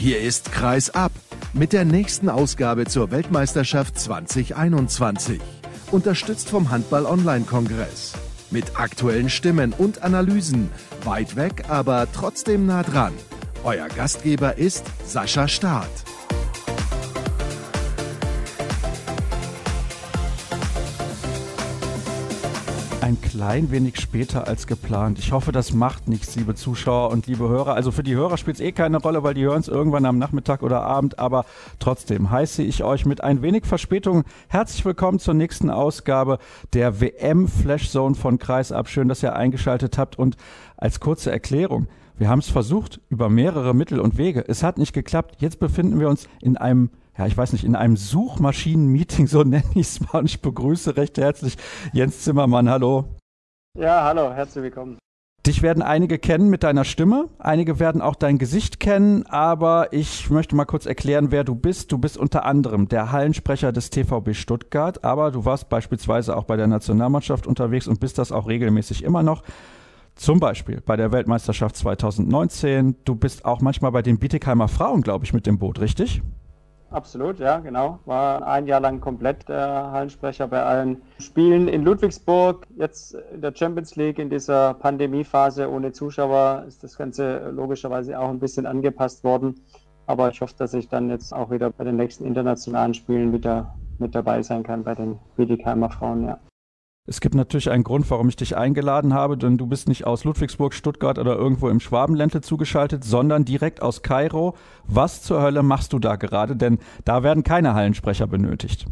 Hier 0.00 0.20
ist 0.20 0.52
Kreis 0.52 0.90
ab 0.90 1.10
mit 1.54 1.72
der 1.72 1.84
nächsten 1.84 2.28
Ausgabe 2.28 2.84
zur 2.84 3.10
Weltmeisterschaft 3.10 3.98
2021. 3.98 5.40
Unterstützt 5.90 6.48
vom 6.48 6.70
Handball-Online-Kongress. 6.70 8.12
Mit 8.52 8.78
aktuellen 8.78 9.28
Stimmen 9.28 9.74
und 9.76 10.04
Analysen. 10.04 10.70
Weit 11.02 11.34
weg, 11.34 11.64
aber 11.68 12.06
trotzdem 12.12 12.64
nah 12.64 12.84
dran. 12.84 13.12
Euer 13.64 13.88
Gastgeber 13.88 14.56
ist 14.56 14.84
Sascha 15.04 15.48
Staat. 15.48 15.90
Ein 23.08 23.22
klein 23.22 23.70
wenig 23.70 23.98
später 23.98 24.46
als 24.48 24.66
geplant. 24.66 25.18
Ich 25.18 25.32
hoffe, 25.32 25.50
das 25.50 25.72
macht 25.72 26.08
nichts, 26.08 26.36
liebe 26.36 26.54
Zuschauer 26.54 27.10
und 27.10 27.26
liebe 27.26 27.48
Hörer. 27.48 27.72
Also 27.72 27.90
für 27.90 28.02
die 28.02 28.14
Hörer 28.14 28.36
spielt 28.36 28.56
es 28.56 28.60
eh 28.60 28.70
keine 28.70 28.98
Rolle, 28.98 29.22
weil 29.22 29.32
die 29.32 29.44
hören 29.44 29.60
es 29.60 29.68
irgendwann 29.68 30.04
am 30.04 30.18
Nachmittag 30.18 30.62
oder 30.62 30.82
Abend. 30.82 31.18
Aber 31.18 31.46
trotzdem 31.78 32.30
heiße 32.30 32.62
ich 32.62 32.84
euch 32.84 33.06
mit 33.06 33.24
ein 33.24 33.40
wenig 33.40 33.64
Verspätung 33.64 34.24
herzlich 34.48 34.84
willkommen 34.84 35.20
zur 35.20 35.32
nächsten 35.32 35.70
Ausgabe 35.70 36.38
der 36.74 37.00
WM 37.00 37.48
Flash 37.48 37.88
Zone 37.88 38.14
von 38.14 38.38
Kreisab. 38.38 38.90
Schön, 38.90 39.08
dass 39.08 39.22
ihr 39.22 39.34
eingeschaltet 39.34 39.96
habt. 39.96 40.18
Und 40.18 40.36
als 40.76 41.00
kurze 41.00 41.30
Erklärung, 41.30 41.88
wir 42.18 42.28
haben 42.28 42.40
es 42.40 42.50
versucht 42.50 43.00
über 43.08 43.30
mehrere 43.30 43.74
Mittel 43.74 44.00
und 44.00 44.18
Wege. 44.18 44.44
Es 44.46 44.62
hat 44.62 44.76
nicht 44.76 44.92
geklappt. 44.92 45.36
Jetzt 45.38 45.60
befinden 45.60 45.98
wir 45.98 46.10
uns 46.10 46.28
in 46.42 46.58
einem 46.58 46.90
ja, 47.18 47.26
ich 47.26 47.36
weiß 47.36 47.52
nicht, 47.52 47.64
in 47.64 47.74
einem 47.74 47.96
Suchmaschinen-Meeting, 47.96 49.26
so 49.26 49.42
nenne 49.42 49.64
ich 49.74 49.88
es 49.88 50.00
mal. 50.00 50.20
Und 50.20 50.26
ich 50.26 50.40
begrüße 50.40 50.96
recht 50.96 51.18
herzlich 51.18 51.56
Jens 51.92 52.20
Zimmermann. 52.22 52.70
Hallo. 52.70 53.16
Ja, 53.76 54.04
hallo, 54.04 54.32
herzlich 54.32 54.62
willkommen. 54.62 54.98
Dich 55.46 55.62
werden 55.62 55.82
einige 55.82 56.18
kennen 56.18 56.50
mit 56.50 56.62
deiner 56.62 56.84
Stimme, 56.84 57.28
einige 57.38 57.80
werden 57.80 58.02
auch 58.02 58.16
dein 58.16 58.38
Gesicht 58.38 58.80
kennen, 58.80 59.24
aber 59.26 59.92
ich 59.92 60.28
möchte 60.30 60.54
mal 60.54 60.66
kurz 60.66 60.84
erklären, 60.84 61.30
wer 61.30 61.42
du 61.42 61.54
bist. 61.54 61.90
Du 61.90 61.96
bist 61.96 62.18
unter 62.18 62.44
anderem 62.44 62.88
der 62.88 63.12
Hallensprecher 63.12 63.72
des 63.72 63.90
TVB 63.90 64.34
Stuttgart, 64.34 65.04
aber 65.04 65.30
du 65.30 65.44
warst 65.44 65.70
beispielsweise 65.70 66.36
auch 66.36 66.44
bei 66.44 66.56
der 66.56 66.66
Nationalmannschaft 66.66 67.46
unterwegs 67.46 67.88
und 67.88 67.98
bist 67.98 68.18
das 68.18 68.30
auch 68.30 68.46
regelmäßig 68.46 69.02
immer 69.02 69.22
noch. 69.22 69.42
Zum 70.16 70.38
Beispiel 70.38 70.82
bei 70.84 70.96
der 70.96 71.12
Weltmeisterschaft 71.12 71.76
2019. 71.76 72.96
Du 73.04 73.14
bist 73.14 73.44
auch 73.44 73.60
manchmal 73.60 73.92
bei 73.92 74.02
den 74.02 74.18
Bietigheimer 74.18 74.68
Frauen, 74.68 75.02
glaube 75.02 75.24
ich, 75.24 75.32
mit 75.32 75.46
dem 75.46 75.58
Boot, 75.58 75.80
richtig? 75.80 76.20
Absolut, 76.90 77.38
ja, 77.38 77.58
genau. 77.58 77.98
War 78.06 78.46
ein 78.46 78.66
Jahr 78.66 78.80
lang 78.80 79.00
komplett 79.00 79.46
der 79.48 79.90
Hallensprecher 79.92 80.48
bei 80.48 80.62
allen 80.62 81.02
Spielen 81.18 81.68
in 81.68 81.84
Ludwigsburg. 81.84 82.66
Jetzt 82.76 83.14
in 83.34 83.42
der 83.42 83.54
Champions 83.54 83.96
League 83.96 84.18
in 84.18 84.30
dieser 84.30 84.72
Pandemiephase 84.74 85.70
ohne 85.70 85.92
Zuschauer 85.92 86.64
ist 86.66 86.82
das 86.82 86.96
Ganze 86.96 87.50
logischerweise 87.50 88.18
auch 88.18 88.30
ein 88.30 88.38
bisschen 88.38 88.64
angepasst 88.64 89.22
worden. 89.22 89.60
Aber 90.06 90.30
ich 90.30 90.40
hoffe, 90.40 90.54
dass 90.56 90.72
ich 90.72 90.88
dann 90.88 91.10
jetzt 91.10 91.34
auch 91.34 91.50
wieder 91.50 91.68
bei 91.70 91.84
den 91.84 91.96
nächsten 91.96 92.24
internationalen 92.24 92.94
Spielen 92.94 93.34
wieder 93.34 93.74
mit 93.98 94.14
dabei 94.14 94.42
sein 94.42 94.62
kann 94.62 94.84
bei 94.84 94.94
den 94.94 95.18
Biedigheimer 95.36 95.90
Frauen, 95.90 96.24
ja. 96.24 96.38
Es 97.08 97.22
gibt 97.22 97.34
natürlich 97.34 97.70
einen 97.70 97.84
Grund, 97.84 98.10
warum 98.10 98.28
ich 98.28 98.36
dich 98.36 98.54
eingeladen 98.58 99.14
habe, 99.14 99.38
denn 99.38 99.56
du 99.56 99.66
bist 99.66 99.88
nicht 99.88 100.06
aus 100.06 100.24
Ludwigsburg, 100.24 100.74
Stuttgart 100.74 101.18
oder 101.18 101.36
irgendwo 101.36 101.70
im 101.70 101.80
Schwabenländle 101.80 102.42
zugeschaltet, 102.42 103.02
sondern 103.02 103.46
direkt 103.46 103.80
aus 103.80 104.02
Kairo. 104.02 104.54
Was 104.84 105.22
zur 105.22 105.40
Hölle 105.40 105.62
machst 105.62 105.94
du 105.94 105.98
da 106.00 106.16
gerade? 106.16 106.54
Denn 106.54 106.78
da 107.06 107.22
werden 107.22 107.44
keine 107.44 107.72
Hallensprecher 107.72 108.26
benötigt. 108.26 108.84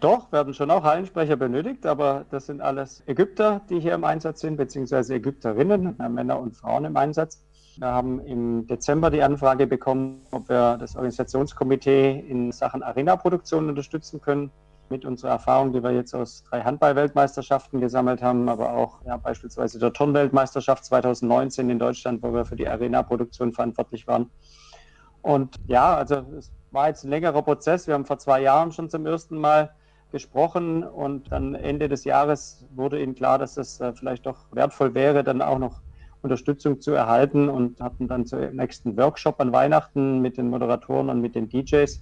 Doch, 0.00 0.32
werden 0.32 0.52
schon 0.52 0.72
auch 0.72 0.82
Hallensprecher 0.82 1.36
benötigt, 1.36 1.86
aber 1.86 2.24
das 2.30 2.46
sind 2.46 2.60
alles 2.60 3.04
Ägypter, 3.06 3.60
die 3.70 3.78
hier 3.78 3.94
im 3.94 4.02
Einsatz 4.02 4.40
sind, 4.40 4.56
beziehungsweise 4.56 5.14
Ägypterinnen, 5.14 5.94
Männer 6.10 6.40
und 6.40 6.56
Frauen 6.56 6.86
im 6.86 6.96
Einsatz. 6.96 7.44
Wir 7.78 7.86
haben 7.86 8.18
im 8.18 8.66
Dezember 8.66 9.10
die 9.10 9.22
Anfrage 9.22 9.68
bekommen, 9.68 10.22
ob 10.32 10.48
wir 10.48 10.76
das 10.76 10.96
Organisationskomitee 10.96 12.18
in 12.18 12.50
Sachen 12.50 12.82
Arena-Produktion 12.82 13.68
unterstützen 13.68 14.20
können 14.20 14.50
mit 14.88 15.04
unserer 15.04 15.30
Erfahrung, 15.30 15.72
die 15.72 15.82
wir 15.82 15.92
jetzt 15.92 16.14
aus 16.14 16.44
drei 16.44 16.62
Handball-Weltmeisterschaften 16.62 17.80
gesammelt 17.80 18.22
haben, 18.22 18.48
aber 18.48 18.74
auch 18.74 19.02
ja, 19.04 19.16
beispielsweise 19.16 19.78
der 19.78 19.92
Turnweltmeisterschaft 19.92 20.84
2019 20.84 21.70
in 21.70 21.78
Deutschland, 21.78 22.22
wo 22.22 22.32
wir 22.32 22.44
für 22.44 22.56
die 22.56 22.68
Arena-Produktion 22.68 23.52
verantwortlich 23.52 24.06
waren. 24.06 24.30
Und 25.22 25.56
ja, 25.66 25.96
also 25.96 26.24
es 26.36 26.52
war 26.70 26.88
jetzt 26.88 27.04
ein 27.04 27.10
längerer 27.10 27.42
Prozess. 27.42 27.86
Wir 27.86 27.94
haben 27.94 28.04
vor 28.04 28.18
zwei 28.18 28.42
Jahren 28.42 28.72
schon 28.72 28.90
zum 28.90 29.06
ersten 29.06 29.38
Mal 29.38 29.70
gesprochen 30.10 30.84
und 30.84 31.32
dann 31.32 31.54
Ende 31.54 31.88
des 31.88 32.04
Jahres 32.04 32.66
wurde 32.74 33.02
ihnen 33.02 33.14
klar, 33.14 33.38
dass 33.38 33.56
es 33.56 33.80
äh, 33.80 33.92
vielleicht 33.94 34.26
doch 34.26 34.46
wertvoll 34.52 34.94
wäre, 34.94 35.24
dann 35.24 35.40
auch 35.40 35.58
noch 35.58 35.80
Unterstützung 36.22 36.80
zu 36.80 36.92
erhalten 36.92 37.48
und 37.48 37.80
hatten 37.80 38.06
dann 38.08 38.26
zum 38.26 38.38
nächsten 38.54 38.96
Workshop 38.96 39.40
an 39.40 39.52
Weihnachten 39.52 40.20
mit 40.20 40.36
den 40.36 40.50
Moderatoren 40.50 41.08
und 41.08 41.20
mit 41.20 41.34
den 41.34 41.48
DJs 41.48 42.00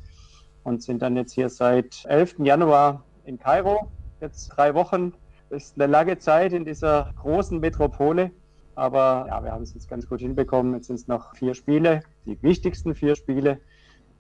und 0.65 0.83
sind 0.83 1.03
dann 1.03 1.17
jetzt 1.17 1.33
hier 1.33 1.49
seit 1.49 2.05
11. 2.07 2.37
Januar 2.39 3.05
in 3.25 3.39
Kairo. 3.39 3.91
Jetzt 4.21 4.49
drei 4.49 4.75
Wochen. 4.75 5.15
Das 5.49 5.65
ist 5.65 5.81
eine 5.81 5.91
lange 5.91 6.19
Zeit 6.19 6.53
in 6.53 6.65
dieser 6.65 7.13
großen 7.21 7.59
Metropole. 7.61 8.31
Aber 8.75 9.27
ja, 9.29 9.43
wir 9.43 9.53
haben 9.53 9.63
es 9.63 9.75
jetzt 9.75 9.89
ganz 9.89 10.09
gut 10.09 10.21
hinbekommen. 10.21 10.75
Jetzt 10.75 10.87
sind 10.87 10.97
es 10.97 11.09
noch 11.09 11.35
vier 11.35 11.55
Spiele, 11.55 12.03
die 12.25 12.41
wichtigsten 12.43 12.95
vier 12.95 13.17
Spiele 13.17 13.61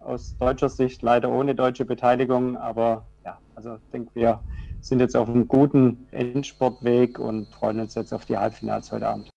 aus 0.01 0.37
deutscher 0.39 0.69
Sicht, 0.69 1.03
leider 1.03 1.31
ohne 1.31 1.55
deutsche 1.55 1.84
Beteiligung. 1.84 2.57
Aber 2.57 3.07
ja, 3.25 3.39
also 3.55 3.77
ich 3.77 3.91
denke, 3.93 4.11
wir 4.15 4.41
sind 4.81 5.01
jetzt 5.01 5.17
auf 5.17 5.28
einem 5.28 5.47
guten 5.47 6.07
Endsportweg 6.11 7.19
und 7.19 7.49
freuen 7.49 7.81
uns 7.81 7.95
jetzt 7.95 8.12
auf 8.12 8.25
die 8.25 8.37
Halbfinals 8.37 8.91
heute 8.93 9.09
Abend. 9.09 9.31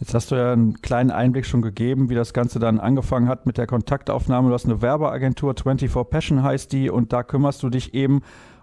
Jetzt 0.00 0.14
hast 0.14 0.30
du 0.30 0.34
ja 0.34 0.54
einen 0.54 0.80
kleinen 0.80 1.10
Einblick 1.10 1.44
schon 1.44 1.60
gegeben, 1.60 2.08
wie 2.08 2.14
das 2.14 2.32
Ganze 2.32 2.58
dann 2.58 2.80
angefangen 2.80 3.28
hat 3.28 3.44
mit 3.44 3.58
der 3.58 3.66
Kontaktaufnahme. 3.66 4.48
Du 4.48 4.54
hast 4.54 4.64
eine 4.64 4.80
Werbeagentur, 4.80 5.54
24 5.54 6.08
Passion 6.08 6.42
heißt 6.42 6.72
die, 6.72 6.88
und 6.88 7.12
da 7.12 7.22
kümmerst 7.22 7.62
du 7.62 7.68
dich 7.68 7.92
eben 7.92 8.22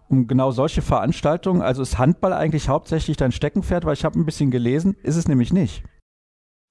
um 0.10 0.26
genau 0.26 0.50
solche 0.50 0.82
Veranstaltungen. 0.82 1.62
Also 1.62 1.84
ist 1.84 2.00
Handball 2.00 2.34
eigentlich 2.34 2.70
hauptsächlich 2.70 3.18
dein 3.18 3.32
Steckenpferd, 3.32 3.86
weil 3.86 3.94
ich 3.94 4.04
habe 4.04 4.20
ein 4.20 4.26
bisschen 4.26 4.50
gelesen, 4.50 4.96
ist 5.04 5.16
es 5.16 5.28
nämlich 5.28 5.54
nicht. 5.54 5.84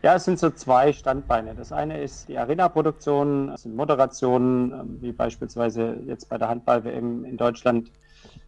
Ja, 0.02 0.16
es 0.16 0.24
sind 0.24 0.40
so 0.40 0.50
zwei 0.50 0.92
Standbeine. 0.92 1.54
Das 1.54 1.70
eine 1.70 2.00
ist 2.02 2.28
die 2.28 2.36
Arena-Produktion, 2.36 3.48
das 3.48 3.62
sind 3.62 3.76
Moderationen, 3.76 4.72
ähm, 4.72 4.98
wie 5.00 5.12
beispielsweise 5.12 6.00
jetzt 6.06 6.28
bei 6.28 6.38
der 6.38 6.48
Handball-WM 6.48 7.24
in 7.24 7.36
Deutschland, 7.36 7.92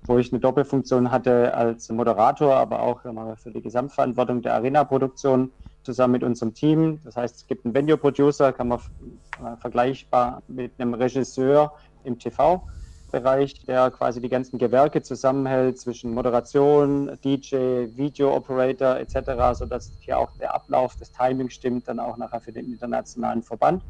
wo 0.03 0.19
ich 0.19 0.33
eine 0.33 0.41
Doppelfunktion 0.41 1.13
hatte 1.13 1.55
als 1.55 1.89
Moderator, 1.91 2.57
aber 2.57 2.83
auch 2.83 3.03
für 3.37 3.51
die 3.51 3.63
Gesamtverantwortung 3.63 4.43
der 4.43 4.55
Arena-Produktion 4.55 5.51
zusammen 5.89 6.13
mit 6.13 6.23
unserem 6.23 6.53
Team. 6.53 7.01
Das 7.03 7.17
heißt, 7.17 7.37
es 7.37 7.47
gibt 7.47 7.65
einen 7.65 7.73
Venue-Producer, 7.73 8.53
kann 8.53 8.69
man 8.69 8.79
vergleichbar 9.59 10.43
mit 10.47 10.73
einem 10.79 10.93
Regisseur 10.93 11.73
im 12.05 12.19
TV-Bereich, 12.19 13.65
der 13.65 13.91
quasi 13.91 14.21
die 14.21 14.29
ganzen 14.29 14.59
Gewerke 14.59 15.01
zusammenhält 15.01 15.79
zwischen 15.79 16.13
Moderation, 16.13 17.19
DJ, 17.25 17.87
Video-Operator 17.97 18.99
etc., 18.99 19.59
sodass 19.59 19.95
hier 20.01 20.19
auch 20.19 20.31
der 20.39 20.55
Ablauf, 20.55 20.95
das 20.97 21.11
Timing 21.11 21.49
stimmt, 21.49 21.89
dann 21.89 22.01
auch 22.01 22.19
nachher 22.19 22.43
für 22.43 22.53
den 22.53 22.67
internationalen 22.67 23.43
Verband. 23.43 23.83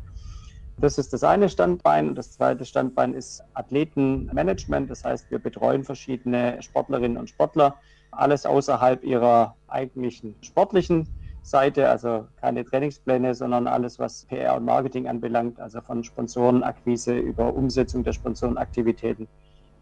Das 0.80 0.98
ist 0.98 1.12
das 1.12 1.24
eine 1.24 1.48
Standbein. 1.48 2.14
Das 2.14 2.30
zweite 2.30 2.64
Standbein 2.64 3.12
ist 3.12 3.42
Athletenmanagement. 3.54 4.88
Das 4.88 5.02
heißt, 5.02 5.32
wir 5.32 5.40
betreuen 5.40 5.82
verschiedene 5.82 6.62
Sportlerinnen 6.62 7.18
und 7.18 7.28
Sportler, 7.28 7.74
alles 8.12 8.46
außerhalb 8.46 9.02
ihrer 9.02 9.56
eigentlichen 9.66 10.36
sportlichen 10.42 11.08
Seite, 11.42 11.88
also 11.88 12.26
keine 12.40 12.64
Trainingspläne, 12.64 13.34
sondern 13.34 13.66
alles, 13.66 13.98
was 13.98 14.26
PR 14.26 14.56
und 14.56 14.64
Marketing 14.64 15.08
anbelangt, 15.08 15.60
also 15.60 15.80
von 15.80 16.04
Sponsorenakquise 16.04 17.16
über 17.16 17.54
Umsetzung 17.54 18.04
der 18.04 18.12
Sponsorenaktivitäten 18.12 19.28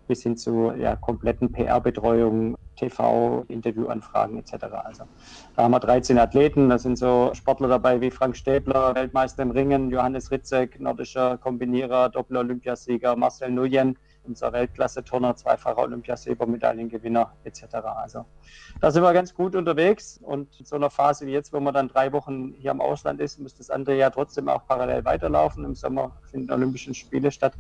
bis 0.07 0.23
hin 0.23 0.37
zu 0.37 0.73
ja, 0.79 0.97
kompletten 0.97 1.51
PR-Betreuung, 1.51 2.57
TV, 2.77 3.45
Interviewanfragen 3.49 4.39
etc. 4.39 4.65
Also 4.85 5.05
da 5.57 5.65
haben 5.65 5.73
wir 5.73 5.81
13 5.81 6.19
Athleten, 6.19 6.69
da 6.69 6.79
sind 6.79 6.99
so 6.99 7.31
Sportler 7.33 7.69
dabei 7.69 8.01
wie 8.01 8.11
Frank 8.11 8.37
Stäbler, 8.37 8.95
Weltmeister 8.95 9.43
im 9.43 9.51
Ringen, 9.51 9.91
Johannes 9.91 10.31
Ritzek, 10.31 10.79
nordischer 10.79 11.39
Kombinierer, 11.39 12.11
Doppel-Olympiasieger, 12.11 13.17
Marcel 13.17 13.51
Nuyen, 13.51 13.99
unser 14.27 14.53
Weltklasse-Turner, 14.53 15.37
zweifacher 15.37 15.79
Olympiasilbermedaillengewinner 15.83 17.33
etc. 17.45 17.65
Also 17.97 18.25
da 18.81 18.91
sind 18.91 19.03
wir 19.03 19.13
ganz 19.13 19.35
gut 19.35 19.55
unterwegs 19.55 20.19
und 20.23 20.59
in 20.59 20.67
so 20.67 20.77
einer 20.77 20.91
Phase 20.91 21.27
wie 21.27 21.33
jetzt, 21.33 21.53
wo 21.53 21.61
man 21.61 21.75
dann 21.75 21.89
drei 21.89 22.13
Wochen 22.13 22.55
hier 22.59 22.71
im 22.71 22.81
Ausland 22.81 23.21
ist, 23.21 23.39
muss 23.39 23.55
das 23.55 23.71
andere 23.71 23.97
ja 23.97 24.11
trotzdem 24.11 24.49
auch 24.49 24.67
parallel 24.67 25.05
weiterlaufen. 25.05 25.65
Im 25.65 25.75
Sommer 25.75 26.13
finden 26.31 26.51
Olympischen 26.53 26.95
Spiele 26.95 27.31
statt. 27.31 27.55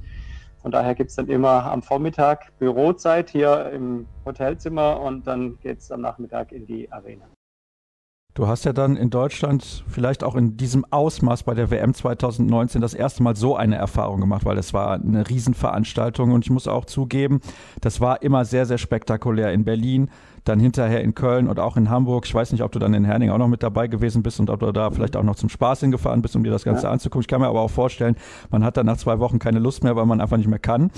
Von 0.63 0.73
daher 0.73 0.95
gibt 0.95 1.11
es 1.11 1.17
dann 1.17 1.29
immer 1.29 1.65
am 1.67 1.83
Vormittag 1.83 2.59
Bürozeit 2.59 3.31
hier 3.31 3.71
im 3.71 4.09
Hotelzimmer 4.25 5.01
und 5.01 5.27
dann 5.27 5.59
geht 5.61 5.79
es 5.79 5.93
am 5.93 6.01
Nachmittag 6.01 6.51
in 6.51 6.67
die 6.67 6.91
Arena. 6.91 7.27
Du 8.37 8.47
hast 8.47 8.67
ja 8.67 8.75
dann 8.75 8.99
in 8.99 9.09
Deutschland 9.09 9.83
vielleicht 9.89 10.23
auch 10.23 10.35
in 10.35 10.59
diesem 10.59 10.85
Ausmaß 10.85 11.45
bei 11.45 11.55
der 11.55 11.71
WM 11.71 11.95
2019 11.95 12.83
das 12.83 12.93
erste 12.93 13.23
Mal 13.23 13.35
so 13.35 13.57
eine 13.57 13.77
Erfahrung 13.77 14.21
gemacht, 14.21 14.45
weil 14.45 14.59
es 14.59 14.75
war 14.75 14.93
eine 14.93 15.27
Riesenveranstaltung 15.27 16.33
und 16.33 16.45
ich 16.45 16.51
muss 16.51 16.69
auch 16.69 16.85
zugeben, 16.85 17.41
das 17.81 18.03
war 18.03 18.21
immer 18.21 18.45
sehr, 18.45 18.67
sehr 18.67 18.77
spektakulär 18.77 19.55
in 19.55 19.65
Berlin, 19.65 20.11
dann 20.45 20.61
hinterher 20.61 21.03
in 21.03 21.15
Köln 21.15 21.49
und 21.49 21.59
auch 21.59 21.79
in 21.79 21.89
Hamburg. 21.89 22.27
Ich 22.27 22.35
weiß 22.35 22.53
nicht, 22.53 22.61
ob 22.63 22.73
du 22.73 22.79
dann 22.79 22.93
in 22.93 23.07
Herning 23.07 23.31
auch 23.31 23.39
noch 23.39 23.49
mit 23.49 23.63
dabei 23.63 23.87
gewesen 23.87 24.23
bist 24.23 24.39
und 24.39 24.51
ob 24.51 24.61
du 24.61 24.71
da 24.71 24.91
vielleicht 24.91 25.17
auch 25.17 25.23
noch 25.23 25.37
zum 25.37 25.49
Spaß 25.49 25.81
hingefahren 25.81 26.21
bist, 26.21 26.37
um 26.37 26.45
dir 26.45 26.51
das 26.51 26.65
Ganze 26.65 26.83
ja. 26.83 26.91
anzugucken. 26.91 27.23
Ich 27.23 27.29
kann 27.29 27.41
mir 27.41 27.49
aber 27.49 27.63
auch 27.63 27.71
vorstellen, 27.71 28.17
man 28.51 28.63
hat 28.63 28.77
dann 28.77 28.85
nach 28.85 28.99
zwei 28.99 29.19
Wochen 29.19 29.39
keine 29.39 29.61
Lust 29.61 29.83
mehr, 29.83 29.97
weil 29.97 30.05
man 30.05 30.21
einfach 30.21 30.37
nicht 30.37 30.51
mehr 30.51 30.59
kann. 30.59 30.91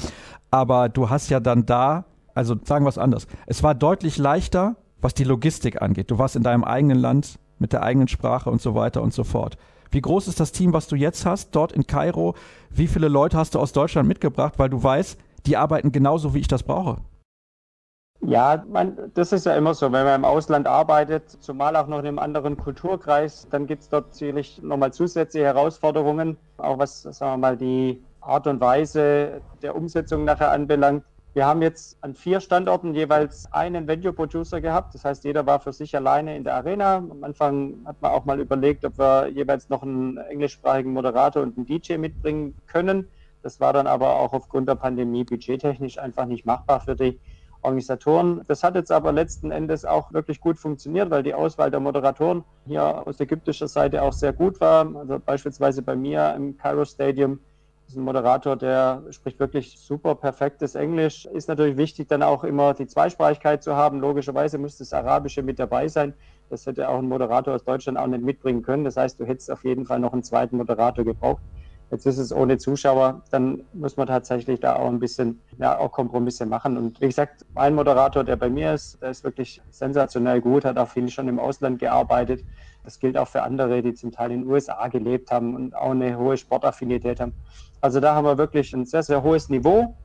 Aber 0.50 0.88
du 0.88 1.08
hast 1.08 1.30
ja 1.30 1.38
dann 1.38 1.66
da, 1.66 2.04
also 2.34 2.56
sagen 2.64 2.84
wir 2.84 2.90
es 2.90 2.98
anders, 2.98 3.28
es 3.46 3.62
war 3.62 3.76
deutlich 3.76 4.18
leichter, 4.18 4.74
was 5.00 5.14
die 5.14 5.24
Logistik 5.24 5.80
angeht. 5.82 6.10
Du 6.10 6.18
warst 6.18 6.36
in 6.36 6.42
deinem 6.42 6.64
eigenen 6.64 6.98
Land 6.98 7.38
mit 7.58 7.72
der 7.72 7.82
eigenen 7.82 8.08
Sprache 8.08 8.50
und 8.50 8.60
so 8.60 8.74
weiter 8.74 9.02
und 9.02 9.12
so 9.12 9.24
fort. 9.24 9.56
Wie 9.90 10.00
groß 10.00 10.28
ist 10.28 10.40
das 10.40 10.52
Team, 10.52 10.72
was 10.72 10.86
du 10.86 10.96
jetzt 10.96 11.24
hast, 11.24 11.52
dort 11.52 11.72
in 11.72 11.86
Kairo? 11.86 12.34
Wie 12.70 12.86
viele 12.86 13.08
Leute 13.08 13.36
hast 13.36 13.54
du 13.54 13.58
aus 13.58 13.72
Deutschland 13.72 14.06
mitgebracht, 14.06 14.54
weil 14.58 14.68
du 14.68 14.82
weißt, 14.82 15.18
die 15.46 15.56
arbeiten 15.56 15.92
genauso, 15.92 16.34
wie 16.34 16.40
ich 16.40 16.48
das 16.48 16.62
brauche? 16.62 16.98
Ja, 18.20 18.64
man, 18.68 18.98
das 19.14 19.32
ist 19.32 19.46
ja 19.46 19.54
immer 19.54 19.74
so, 19.74 19.92
wenn 19.92 20.04
man 20.04 20.16
im 20.16 20.24
Ausland 20.24 20.66
arbeitet, 20.66 21.30
zumal 21.30 21.76
auch 21.76 21.86
noch 21.86 22.00
in 22.00 22.06
einem 22.06 22.18
anderen 22.18 22.56
Kulturkreis, 22.56 23.46
dann 23.48 23.66
gibt 23.66 23.82
es 23.82 23.88
dort 23.88 24.12
sicherlich 24.12 24.60
nochmal 24.60 24.92
zusätzliche 24.92 25.46
Herausforderungen, 25.46 26.36
auch 26.56 26.78
was, 26.78 27.02
sagen 27.02 27.32
wir 27.32 27.36
mal, 27.36 27.56
die 27.56 28.02
Art 28.20 28.48
und 28.48 28.60
Weise 28.60 29.40
der 29.62 29.76
Umsetzung 29.76 30.24
nachher 30.24 30.50
anbelangt. 30.50 31.04
Wir 31.34 31.46
haben 31.46 31.62
jetzt 31.62 31.98
an 32.00 32.14
vier 32.14 32.40
Standorten 32.40 32.94
jeweils 32.94 33.52
einen 33.52 33.86
Venue-Producer 33.86 34.60
gehabt. 34.60 34.94
Das 34.94 35.04
heißt, 35.04 35.24
jeder 35.24 35.46
war 35.46 35.60
für 35.60 35.72
sich 35.72 35.94
alleine 35.94 36.36
in 36.36 36.42
der 36.42 36.54
Arena. 36.54 36.96
Am 36.96 37.22
Anfang 37.22 37.76
hat 37.84 38.00
man 38.00 38.10
auch 38.12 38.24
mal 38.24 38.40
überlegt, 38.40 38.84
ob 38.84 38.98
wir 38.98 39.28
jeweils 39.28 39.68
noch 39.68 39.82
einen 39.82 40.16
englischsprachigen 40.16 40.92
Moderator 40.92 41.42
und 41.42 41.56
einen 41.56 41.66
DJ 41.66 41.98
mitbringen 41.98 42.56
können. 42.66 43.08
Das 43.42 43.60
war 43.60 43.72
dann 43.72 43.86
aber 43.86 44.16
auch 44.16 44.32
aufgrund 44.32 44.68
der 44.68 44.74
Pandemie 44.74 45.24
budgettechnisch 45.24 45.98
einfach 45.98 46.26
nicht 46.26 46.44
machbar 46.44 46.80
für 46.80 46.96
die 46.96 47.20
Organisatoren. 47.62 48.42
Das 48.46 48.62
hat 48.62 48.74
jetzt 48.74 48.90
aber 48.90 49.12
letzten 49.12 49.50
Endes 49.50 49.84
auch 49.84 50.12
wirklich 50.12 50.40
gut 50.40 50.58
funktioniert, 50.58 51.10
weil 51.10 51.22
die 51.22 51.34
Auswahl 51.34 51.70
der 51.70 51.80
Moderatoren 51.80 52.44
hier 52.66 53.06
aus 53.06 53.20
ägyptischer 53.20 53.68
Seite 53.68 54.02
auch 54.02 54.12
sehr 54.12 54.32
gut 54.32 54.60
war. 54.60 54.94
Also 54.96 55.18
beispielsweise 55.18 55.82
bei 55.82 55.96
mir 55.96 56.34
im 56.34 56.56
Cairo 56.56 56.84
Stadium 56.84 57.40
ist 57.88 57.96
ein 57.96 58.04
Moderator, 58.04 58.56
der 58.56 59.02
spricht 59.10 59.40
wirklich 59.40 59.78
super 59.78 60.14
perfektes 60.14 60.74
Englisch. 60.74 61.24
Ist 61.24 61.48
natürlich 61.48 61.78
wichtig, 61.78 62.08
dann 62.08 62.22
auch 62.22 62.44
immer 62.44 62.74
die 62.74 62.86
Zweisprachigkeit 62.86 63.62
zu 63.62 63.76
haben. 63.76 64.00
Logischerweise 64.00 64.58
muss 64.58 64.76
das 64.76 64.92
Arabische 64.92 65.42
mit 65.42 65.58
dabei 65.58 65.88
sein. 65.88 66.12
Das 66.50 66.66
hätte 66.66 66.88
auch 66.88 66.98
ein 66.98 67.08
Moderator 67.08 67.54
aus 67.54 67.64
Deutschland 67.64 67.98
auch 67.98 68.06
nicht 68.06 68.22
mitbringen 68.22 68.62
können. 68.62 68.84
Das 68.84 68.96
heißt, 68.96 69.18
du 69.18 69.24
hättest 69.24 69.50
auf 69.50 69.64
jeden 69.64 69.86
Fall 69.86 70.00
noch 70.00 70.12
einen 70.12 70.22
zweiten 70.22 70.58
Moderator 70.58 71.04
gebraucht. 71.04 71.42
Jetzt 71.90 72.04
ist 72.04 72.18
es 72.18 72.32
ohne 72.32 72.58
Zuschauer, 72.58 73.22
dann 73.30 73.64
muss 73.72 73.96
man 73.96 74.06
tatsächlich 74.06 74.60
da 74.60 74.76
auch 74.76 74.88
ein 74.88 74.98
bisschen, 74.98 75.40
ja, 75.58 75.78
auch 75.78 75.90
Kompromisse 75.90 76.44
machen. 76.44 76.76
Und 76.76 77.00
wie 77.00 77.06
gesagt, 77.06 77.46
mein 77.54 77.74
Moderator, 77.74 78.24
der 78.24 78.36
bei 78.36 78.50
mir 78.50 78.74
ist, 78.74 79.00
der 79.00 79.10
ist 79.10 79.24
wirklich 79.24 79.62
sensationell 79.70 80.42
gut, 80.42 80.66
hat 80.66 80.76
auch 80.76 80.88
viel 80.88 81.08
schon 81.08 81.28
im 81.28 81.38
Ausland 81.38 81.78
gearbeitet. 81.78 82.44
Das 82.84 82.98
gilt 82.98 83.16
auch 83.16 83.28
für 83.28 83.42
andere, 83.42 83.82
die 83.82 83.94
zum 83.94 84.12
Teil 84.12 84.32
in 84.32 84.42
den 84.42 84.50
USA 84.50 84.88
gelebt 84.88 85.30
haben 85.30 85.54
und 85.54 85.74
auch 85.74 85.90
eine 85.92 86.18
hohe 86.18 86.36
Sportaffinität 86.36 87.20
haben. 87.20 87.34
Also 87.80 88.00
da 88.00 88.14
haben 88.14 88.26
wir 88.26 88.36
wirklich 88.36 88.72
ein 88.74 88.84
sehr, 88.84 89.02
sehr 89.02 89.22
hohes 89.22 89.48
Niveau. 89.48 89.96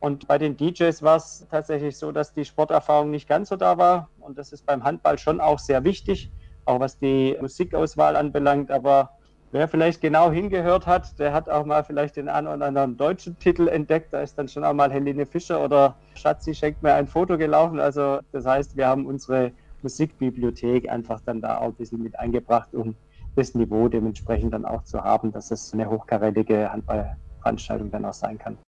Und 0.00 0.28
bei 0.28 0.38
den 0.38 0.56
DJs 0.56 1.02
war 1.02 1.16
es 1.16 1.46
tatsächlich 1.50 1.98
so, 1.98 2.10
dass 2.12 2.32
die 2.32 2.44
Sporterfahrung 2.44 3.10
nicht 3.10 3.28
ganz 3.28 3.50
so 3.50 3.56
da 3.56 3.76
war. 3.76 4.08
Und 4.20 4.38
das 4.38 4.52
ist 4.52 4.64
beim 4.64 4.84
Handball 4.84 5.18
schon 5.18 5.40
auch 5.40 5.58
sehr 5.58 5.84
wichtig, 5.84 6.32
auch 6.64 6.80
was 6.80 6.98
die 6.98 7.36
Musikauswahl 7.40 8.16
anbelangt. 8.16 8.70
Aber 8.70 9.17
wer 9.52 9.68
vielleicht 9.68 10.00
genau 10.00 10.30
hingehört 10.30 10.86
hat, 10.86 11.18
der 11.18 11.32
hat 11.32 11.48
auch 11.48 11.64
mal 11.64 11.84
vielleicht 11.84 12.16
den 12.16 12.28
einen 12.28 12.46
oder 12.46 12.66
anderen 12.66 12.96
deutschen 12.96 13.38
Titel 13.38 13.68
entdeckt. 13.68 14.12
Da 14.12 14.20
ist 14.20 14.38
dann 14.38 14.48
schon 14.48 14.64
auch 14.64 14.74
mal 14.74 14.90
Helene 14.90 15.26
Fischer 15.26 15.62
oder 15.64 15.96
Schatzi 16.14 16.54
schenkt 16.54 16.82
mir 16.82 16.94
ein 16.94 17.06
Foto 17.06 17.38
gelaufen. 17.38 17.80
Also 17.80 18.20
das 18.32 18.46
heißt, 18.46 18.76
wir 18.76 18.86
haben 18.86 19.06
unsere 19.06 19.52
Musikbibliothek 19.82 20.88
einfach 20.88 21.20
dann 21.20 21.40
da 21.40 21.58
auch 21.58 21.68
ein 21.68 21.74
bisschen 21.74 22.02
mit 22.02 22.18
eingebracht, 22.18 22.74
um 22.74 22.94
das 23.36 23.54
Niveau 23.54 23.88
dementsprechend 23.88 24.52
dann 24.52 24.64
auch 24.64 24.82
zu 24.84 25.02
haben, 25.02 25.32
dass 25.32 25.50
es 25.50 25.72
eine 25.72 25.88
hochkarätige 25.88 26.72
Handballveranstaltung 26.72 27.90
dann 27.90 28.04
auch 28.04 28.14
sein 28.14 28.38
kann. 28.38 28.58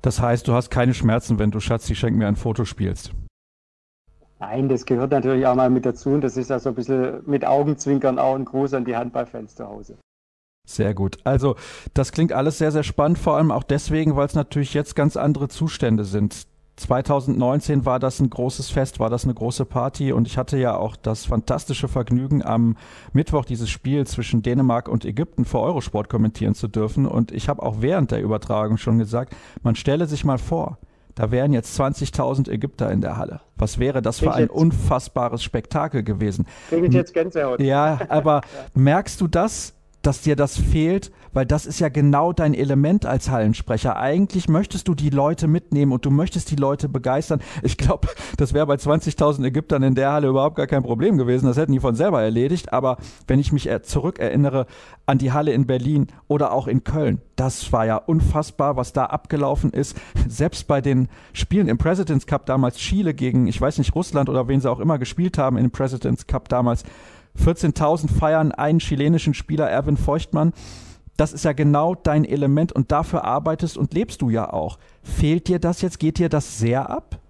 Das 0.00 0.20
heißt, 0.20 0.48
du 0.48 0.54
hast 0.54 0.70
keine 0.70 0.94
Schmerzen, 0.94 1.38
wenn 1.38 1.50
du 1.50 1.60
Schatzi 1.60 1.94
schenk 1.94 2.16
mir 2.16 2.26
ein 2.26 2.36
Foto 2.36 2.64
spielst. 2.64 3.12
Nein, 4.42 4.68
das 4.68 4.86
gehört 4.86 5.12
natürlich 5.12 5.46
auch 5.46 5.54
mal 5.54 5.70
mit 5.70 5.86
dazu 5.86 6.10
und 6.10 6.22
das 6.22 6.36
ist 6.36 6.50
ja 6.50 6.58
so 6.58 6.70
ein 6.70 6.74
bisschen 6.74 7.22
mit 7.26 7.46
Augenzwinkern 7.46 8.18
auch 8.18 8.34
ein 8.34 8.44
Gruß 8.44 8.74
an 8.74 8.84
die 8.84 8.96
Handballfans 8.96 9.54
zu 9.54 9.68
Hause. 9.68 9.98
Sehr 10.68 10.94
gut. 10.94 11.18
Also 11.22 11.54
das 11.94 12.10
klingt 12.10 12.32
alles 12.32 12.58
sehr, 12.58 12.72
sehr 12.72 12.82
spannend, 12.82 13.20
vor 13.20 13.36
allem 13.36 13.52
auch 13.52 13.62
deswegen, 13.62 14.16
weil 14.16 14.26
es 14.26 14.34
natürlich 14.34 14.74
jetzt 14.74 14.96
ganz 14.96 15.16
andere 15.16 15.46
Zustände 15.46 16.04
sind. 16.04 16.48
2019 16.74 17.86
war 17.86 18.00
das 18.00 18.18
ein 18.18 18.30
großes 18.30 18.70
Fest, 18.70 18.98
war 18.98 19.10
das 19.10 19.22
eine 19.22 19.34
große 19.34 19.64
Party 19.64 20.10
und 20.10 20.26
ich 20.26 20.36
hatte 20.36 20.58
ja 20.58 20.76
auch 20.76 20.96
das 20.96 21.24
fantastische 21.24 21.86
Vergnügen, 21.86 22.44
am 22.44 22.76
Mittwoch 23.12 23.44
dieses 23.44 23.70
Spiel 23.70 24.08
zwischen 24.08 24.42
Dänemark 24.42 24.88
und 24.88 25.04
Ägypten 25.04 25.44
für 25.44 25.60
Eurosport 25.60 26.08
kommentieren 26.08 26.56
zu 26.56 26.66
dürfen. 26.66 27.06
Und 27.06 27.30
ich 27.30 27.48
habe 27.48 27.62
auch 27.62 27.76
während 27.78 28.10
der 28.10 28.20
Übertragung 28.20 28.76
schon 28.76 28.98
gesagt, 28.98 29.36
man 29.62 29.76
stelle 29.76 30.08
sich 30.08 30.24
mal 30.24 30.38
vor, 30.38 30.78
da 31.14 31.30
wären 31.30 31.52
jetzt 31.52 31.78
20.000 31.78 32.50
Ägypter 32.50 32.90
in 32.90 33.00
der 33.00 33.16
Halle. 33.16 33.40
Was 33.56 33.78
wäre 33.78 34.02
das 34.02 34.20
für 34.20 34.32
ein 34.32 34.50
unfassbares 34.50 35.42
Spektakel 35.42 36.02
gewesen? 36.02 36.46
Kriege 36.68 36.86
ich 36.86 36.94
jetzt 36.94 37.14
Gänsehaut. 37.14 37.60
Ja, 37.60 38.00
aber 38.08 38.40
merkst 38.74 39.20
du 39.20 39.28
das, 39.28 39.74
dass 40.02 40.22
dir 40.22 40.36
das 40.36 40.56
fehlt? 40.56 41.10
weil 41.32 41.46
das 41.46 41.66
ist 41.66 41.80
ja 41.80 41.88
genau 41.88 42.32
dein 42.32 42.54
Element 42.54 43.06
als 43.06 43.30
Hallensprecher. 43.30 43.96
Eigentlich 43.96 44.48
möchtest 44.48 44.88
du 44.88 44.94
die 44.94 45.10
Leute 45.10 45.48
mitnehmen 45.48 45.92
und 45.92 46.04
du 46.04 46.10
möchtest 46.10 46.50
die 46.50 46.56
Leute 46.56 46.88
begeistern. 46.88 47.40
Ich 47.62 47.78
glaube, 47.78 48.08
das 48.36 48.52
wäre 48.52 48.66
bei 48.66 48.74
20.000 48.74 49.44
Ägyptern 49.44 49.82
in 49.82 49.94
der 49.94 50.12
Halle 50.12 50.28
überhaupt 50.28 50.56
gar 50.56 50.66
kein 50.66 50.82
Problem 50.82 51.16
gewesen. 51.16 51.46
Das 51.46 51.56
hätten 51.56 51.72
die 51.72 51.80
von 51.80 51.94
selber 51.94 52.22
erledigt. 52.22 52.72
Aber 52.72 52.98
wenn 53.26 53.40
ich 53.40 53.52
mich 53.52 53.70
zurückerinnere 53.82 54.66
an 55.06 55.18
die 55.18 55.32
Halle 55.32 55.52
in 55.52 55.66
Berlin 55.66 56.08
oder 56.28 56.52
auch 56.52 56.66
in 56.66 56.84
Köln, 56.84 57.20
das 57.36 57.72
war 57.72 57.86
ja 57.86 57.96
unfassbar, 57.96 58.76
was 58.76 58.92
da 58.92 59.06
abgelaufen 59.06 59.70
ist. 59.70 59.96
Selbst 60.28 60.66
bei 60.66 60.80
den 60.80 61.08
Spielen 61.32 61.68
im 61.68 61.78
President's 61.78 62.26
Cup 62.26 62.46
damals 62.46 62.76
Chile 62.76 63.14
gegen, 63.14 63.46
ich 63.46 63.60
weiß 63.60 63.78
nicht, 63.78 63.94
Russland 63.94 64.28
oder 64.28 64.48
wen 64.48 64.60
sie 64.60 64.70
auch 64.70 64.80
immer 64.80 64.98
gespielt 64.98 65.38
haben 65.38 65.56
im 65.56 65.70
President's 65.70 66.26
Cup 66.26 66.48
damals, 66.48 66.84
14.000 67.38 68.08
feiern 68.10 68.52
einen 68.52 68.78
chilenischen 68.78 69.34
Spieler, 69.34 69.68
Erwin 69.68 69.96
Feuchtmann 69.96 70.52
das 71.16 71.32
ist 71.32 71.44
ja 71.44 71.52
genau 71.52 71.94
dein 71.94 72.24
Element 72.24 72.72
und 72.72 72.90
dafür 72.90 73.24
arbeitest 73.24 73.76
und 73.76 73.94
lebst 73.94 74.22
du 74.22 74.30
ja 74.30 74.52
auch. 74.52 74.78
Fehlt 75.02 75.48
dir 75.48 75.58
das 75.58 75.82
jetzt? 75.82 75.98
Geht 75.98 76.18
dir 76.18 76.28
das 76.28 76.58
sehr 76.58 76.90
ab? 76.90 77.20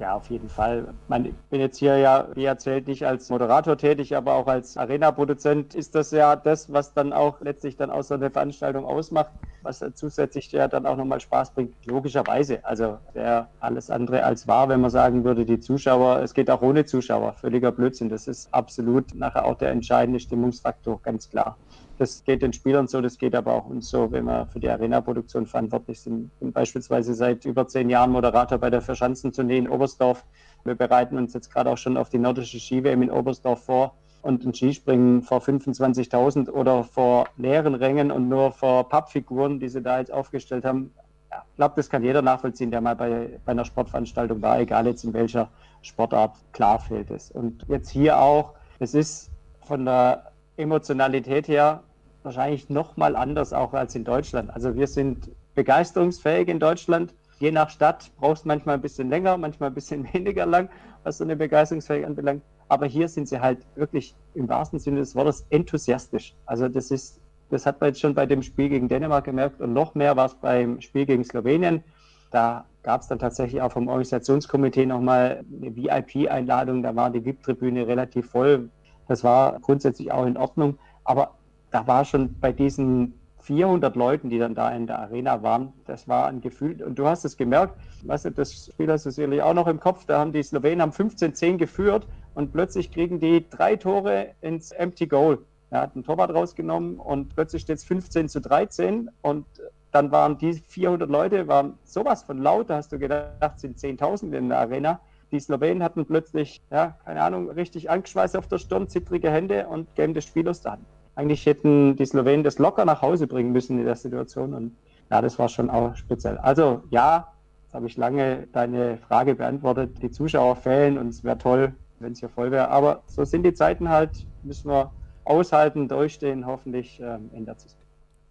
Ja, 0.00 0.14
auf 0.16 0.30
jeden 0.30 0.48
Fall. 0.48 0.94
Ich 1.24 1.34
bin 1.50 1.60
jetzt 1.60 1.76
hier 1.76 1.98
ja, 1.98 2.28
wie 2.34 2.46
erzählt, 2.46 2.86
nicht 2.88 3.04
als 3.06 3.28
Moderator 3.28 3.76
tätig, 3.76 4.16
aber 4.16 4.32
auch 4.32 4.46
als 4.46 4.78
Arena-Produzent 4.78 5.74
ist 5.74 5.94
das 5.94 6.10
ja 6.10 6.36
das, 6.36 6.72
was 6.72 6.94
dann 6.94 7.12
auch 7.12 7.42
letztlich 7.42 7.76
dann 7.76 7.90
auch 7.90 8.02
so 8.02 8.14
eine 8.14 8.30
Veranstaltung 8.30 8.86
ausmacht, 8.86 9.30
was 9.60 9.84
zusätzlich 9.94 10.50
ja 10.52 10.68
dann 10.68 10.86
auch 10.86 10.96
nochmal 10.96 11.20
Spaß 11.20 11.52
bringt. 11.52 11.74
Logischerweise. 11.84 12.64
Also 12.64 12.96
wäre 13.12 13.48
alles 13.58 13.90
andere 13.90 14.24
als 14.24 14.48
wahr, 14.48 14.70
wenn 14.70 14.80
man 14.80 14.90
sagen 14.90 15.22
würde, 15.22 15.44
die 15.44 15.60
Zuschauer, 15.60 16.22
es 16.22 16.32
geht 16.32 16.50
auch 16.50 16.62
ohne 16.62 16.86
Zuschauer. 16.86 17.34
Völliger 17.34 17.70
Blödsinn. 17.70 18.08
Das 18.08 18.26
ist 18.26 18.54
absolut 18.54 19.12
nachher 19.14 19.44
auch 19.44 19.56
der 19.56 19.70
entscheidende 19.70 20.18
Stimmungsfaktor, 20.18 21.02
ganz 21.02 21.28
klar. 21.28 21.58
Das 22.00 22.24
geht 22.24 22.40
den 22.40 22.54
Spielern 22.54 22.88
so, 22.88 23.02
das 23.02 23.18
geht 23.18 23.34
aber 23.34 23.52
auch 23.52 23.66
uns 23.66 23.90
so, 23.90 24.10
wenn 24.10 24.24
wir 24.24 24.46
für 24.46 24.58
die 24.58 24.70
Arena-Produktion 24.70 25.44
verantwortlich 25.44 26.00
sind. 26.00 26.30
Bin 26.40 26.50
beispielsweise 26.50 27.12
seit 27.12 27.44
über 27.44 27.68
zehn 27.68 27.90
Jahren 27.90 28.10
Moderator 28.10 28.56
bei 28.56 28.70
der 28.70 28.80
Verschanzentournee 28.80 29.58
in 29.58 29.68
Oberstdorf. 29.68 30.24
Wir 30.64 30.76
bereiten 30.76 31.18
uns 31.18 31.34
jetzt 31.34 31.52
gerade 31.52 31.68
auch 31.68 31.76
schon 31.76 31.98
auf 31.98 32.08
die 32.08 32.16
nordische 32.16 32.58
Ski-WM 32.58 33.02
in 33.02 33.10
Oberstdorf 33.10 33.64
vor. 33.64 33.98
Und 34.22 34.46
ein 34.46 34.54
Skispringen 34.54 35.20
vor 35.20 35.42
25.000 35.42 36.48
oder 36.48 36.84
vor 36.84 37.26
leeren 37.36 37.74
Rängen 37.74 38.10
und 38.10 38.30
nur 38.30 38.50
vor 38.52 38.88
Pappfiguren, 38.88 39.60
die 39.60 39.68
sie 39.68 39.82
da 39.82 39.98
jetzt 39.98 40.10
aufgestellt 40.10 40.64
haben, 40.64 40.94
ja, 41.30 41.44
ich 41.50 41.56
glaube, 41.56 41.74
das 41.76 41.90
kann 41.90 42.02
jeder 42.02 42.22
nachvollziehen, 42.22 42.70
der 42.70 42.80
mal 42.80 42.96
bei, 42.96 43.38
bei 43.44 43.52
einer 43.52 43.66
Sportveranstaltung 43.66 44.40
war, 44.40 44.58
egal 44.58 44.86
jetzt 44.86 45.04
in 45.04 45.12
welcher 45.12 45.50
Sportart, 45.82 46.38
klar 46.52 46.78
fehlt 46.78 47.10
es. 47.10 47.30
Und 47.30 47.66
jetzt 47.68 47.90
hier 47.90 48.18
auch, 48.18 48.54
es 48.78 48.94
ist 48.94 49.30
von 49.60 49.84
der 49.84 50.32
Emotionalität 50.56 51.46
her 51.46 51.82
wahrscheinlich 52.22 52.68
noch 52.68 52.96
mal 52.96 53.16
anders 53.16 53.52
auch 53.52 53.72
als 53.72 53.94
in 53.94 54.04
Deutschland. 54.04 54.50
Also 54.50 54.74
wir 54.74 54.86
sind 54.86 55.30
begeisterungsfähig 55.54 56.48
in 56.48 56.60
Deutschland. 56.60 57.14
Je 57.38 57.50
nach 57.50 57.70
Stadt 57.70 58.10
brauchst 58.18 58.44
manchmal 58.44 58.76
ein 58.76 58.82
bisschen 58.82 59.08
länger, 59.08 59.36
manchmal 59.36 59.70
ein 59.70 59.74
bisschen 59.74 60.04
weniger 60.12 60.46
lang, 60.46 60.68
was 61.04 61.18
so 61.18 61.24
eine 61.24 61.36
Begeisterungsfähigkeit 61.36 62.08
anbelangt. 62.08 62.42
Aber 62.68 62.86
hier 62.86 63.08
sind 63.08 63.28
sie 63.28 63.40
halt 63.40 63.66
wirklich 63.74 64.14
im 64.34 64.48
wahrsten 64.48 64.78
Sinne 64.78 65.00
des 65.00 65.14
Wortes 65.14 65.44
enthusiastisch. 65.50 66.34
Also 66.46 66.68
das 66.68 66.90
ist, 66.90 67.20
das 67.50 67.66
hat 67.66 67.80
man 67.80 67.88
jetzt 67.88 68.00
schon 68.00 68.14
bei 68.14 68.26
dem 68.26 68.42
Spiel 68.42 68.68
gegen 68.68 68.88
Dänemark 68.88 69.24
gemerkt 69.24 69.60
und 69.60 69.72
noch 69.72 69.94
mehr 69.94 70.16
war 70.16 70.26
es 70.26 70.34
beim 70.34 70.80
Spiel 70.80 71.06
gegen 71.06 71.24
Slowenien. 71.24 71.82
Da 72.30 72.64
gab 72.82 73.00
es 73.00 73.08
dann 73.08 73.18
tatsächlich 73.18 73.60
auch 73.60 73.72
vom 73.72 73.88
Organisationskomitee 73.88 74.86
nochmal 74.86 75.44
eine 75.60 75.74
VIP-Einladung. 75.74 76.82
Da 76.82 76.94
war 76.94 77.10
die 77.10 77.24
VIP-Tribüne 77.24 77.86
relativ 77.86 78.30
voll 78.30 78.70
Das 79.08 79.24
war 79.24 79.58
grundsätzlich 79.60 80.12
auch 80.12 80.24
in 80.24 80.36
Ordnung. 80.36 80.78
Aber 81.04 81.34
da 81.70 81.86
war 81.86 82.04
schon 82.04 82.38
bei 82.40 82.52
diesen 82.52 83.14
400 83.42 83.96
Leuten, 83.96 84.30
die 84.30 84.38
dann 84.38 84.54
da 84.54 84.70
in 84.70 84.86
der 84.86 84.98
Arena 84.98 85.42
waren, 85.42 85.72
das 85.86 86.06
war 86.06 86.26
ein 86.26 86.40
Gefühl. 86.40 86.82
Und 86.82 86.98
du 86.98 87.06
hast 87.06 87.24
es 87.24 87.36
gemerkt, 87.36 87.80
weißt 88.04 88.26
du, 88.26 88.30
das 88.32 88.70
Spiel 88.72 88.90
hast 88.90 89.06
du 89.06 89.10
sicherlich 89.10 89.42
auch 89.42 89.54
noch 89.54 89.66
im 89.66 89.80
Kopf, 89.80 90.04
da 90.04 90.20
haben 90.20 90.32
die 90.32 90.42
Slowenen 90.42 90.82
haben 90.82 90.92
15-10 90.92 91.56
geführt 91.56 92.06
und 92.34 92.52
plötzlich 92.52 92.90
kriegen 92.90 93.18
die 93.18 93.48
drei 93.48 93.76
Tore 93.76 94.28
ins 94.40 94.72
Empty 94.72 95.06
Goal. 95.06 95.38
Er 95.70 95.82
hat 95.82 95.94
einen 95.94 96.04
Torwart 96.04 96.34
rausgenommen 96.34 96.98
und 96.98 97.34
plötzlich 97.34 97.62
steht 97.62 97.78
es 97.78 97.84
15 97.84 98.28
zu 98.28 98.40
13 98.40 99.10
und 99.22 99.46
dann 99.92 100.12
waren 100.12 100.38
die 100.38 100.54
400 100.54 101.08
Leute 101.08 101.48
waren 101.48 101.78
sowas 101.84 102.22
von 102.22 102.38
laut, 102.38 102.70
da 102.70 102.76
hast 102.76 102.92
du 102.92 102.98
gedacht, 102.98 103.58
sind 103.58 103.78
10.000 103.78 104.32
in 104.36 104.48
der 104.48 104.58
Arena. 104.58 105.00
Die 105.32 105.40
Slowenen 105.40 105.82
hatten 105.82 106.06
plötzlich, 106.06 106.60
ja, 106.70 106.96
keine 107.04 107.22
Ahnung, 107.22 107.50
richtig 107.50 107.90
Angstschweiß 107.90 108.34
auf 108.36 108.48
der 108.48 108.58
Stirn, 108.58 108.88
zittrige 108.88 109.30
Hände 109.30 109.66
und 109.68 109.94
geben 109.94 110.14
das 110.14 110.24
Spiel 110.24 110.48
aus 110.48 110.60
der 110.60 110.72
Hand. 110.72 110.86
Eigentlich 111.20 111.44
hätten 111.44 111.96
die 111.96 112.06
Slowenen 112.06 112.44
das 112.44 112.58
locker 112.58 112.86
nach 112.86 113.02
Hause 113.02 113.26
bringen 113.26 113.52
müssen 113.52 113.78
in 113.78 113.84
der 113.84 113.94
Situation 113.94 114.54
und 114.54 114.72
ja, 115.10 115.20
das 115.20 115.38
war 115.38 115.50
schon 115.50 115.68
auch 115.68 115.94
speziell. 115.94 116.38
Also 116.38 116.82
ja, 116.88 117.28
jetzt 117.64 117.74
habe 117.74 117.86
ich 117.86 117.98
lange 117.98 118.48
deine 118.54 118.96
Frage 118.96 119.34
beantwortet. 119.34 120.02
Die 120.02 120.10
Zuschauer 120.10 120.56
fehlen 120.56 120.96
und 120.96 121.08
es 121.08 121.22
wäre 121.22 121.36
toll, 121.36 121.74
wenn 121.98 122.12
es 122.12 122.20
hier 122.20 122.30
voll 122.30 122.50
wäre. 122.50 122.70
Aber 122.70 123.02
so 123.04 123.26
sind 123.26 123.42
die 123.42 123.52
Zeiten 123.52 123.90
halt, 123.90 124.24
müssen 124.44 124.70
wir 124.70 124.92
aushalten, 125.24 125.88
durchstehen, 125.88 126.46
hoffentlich 126.46 126.98
ähm, 127.04 127.28
ändert 127.34 127.60
sich. 127.60 127.76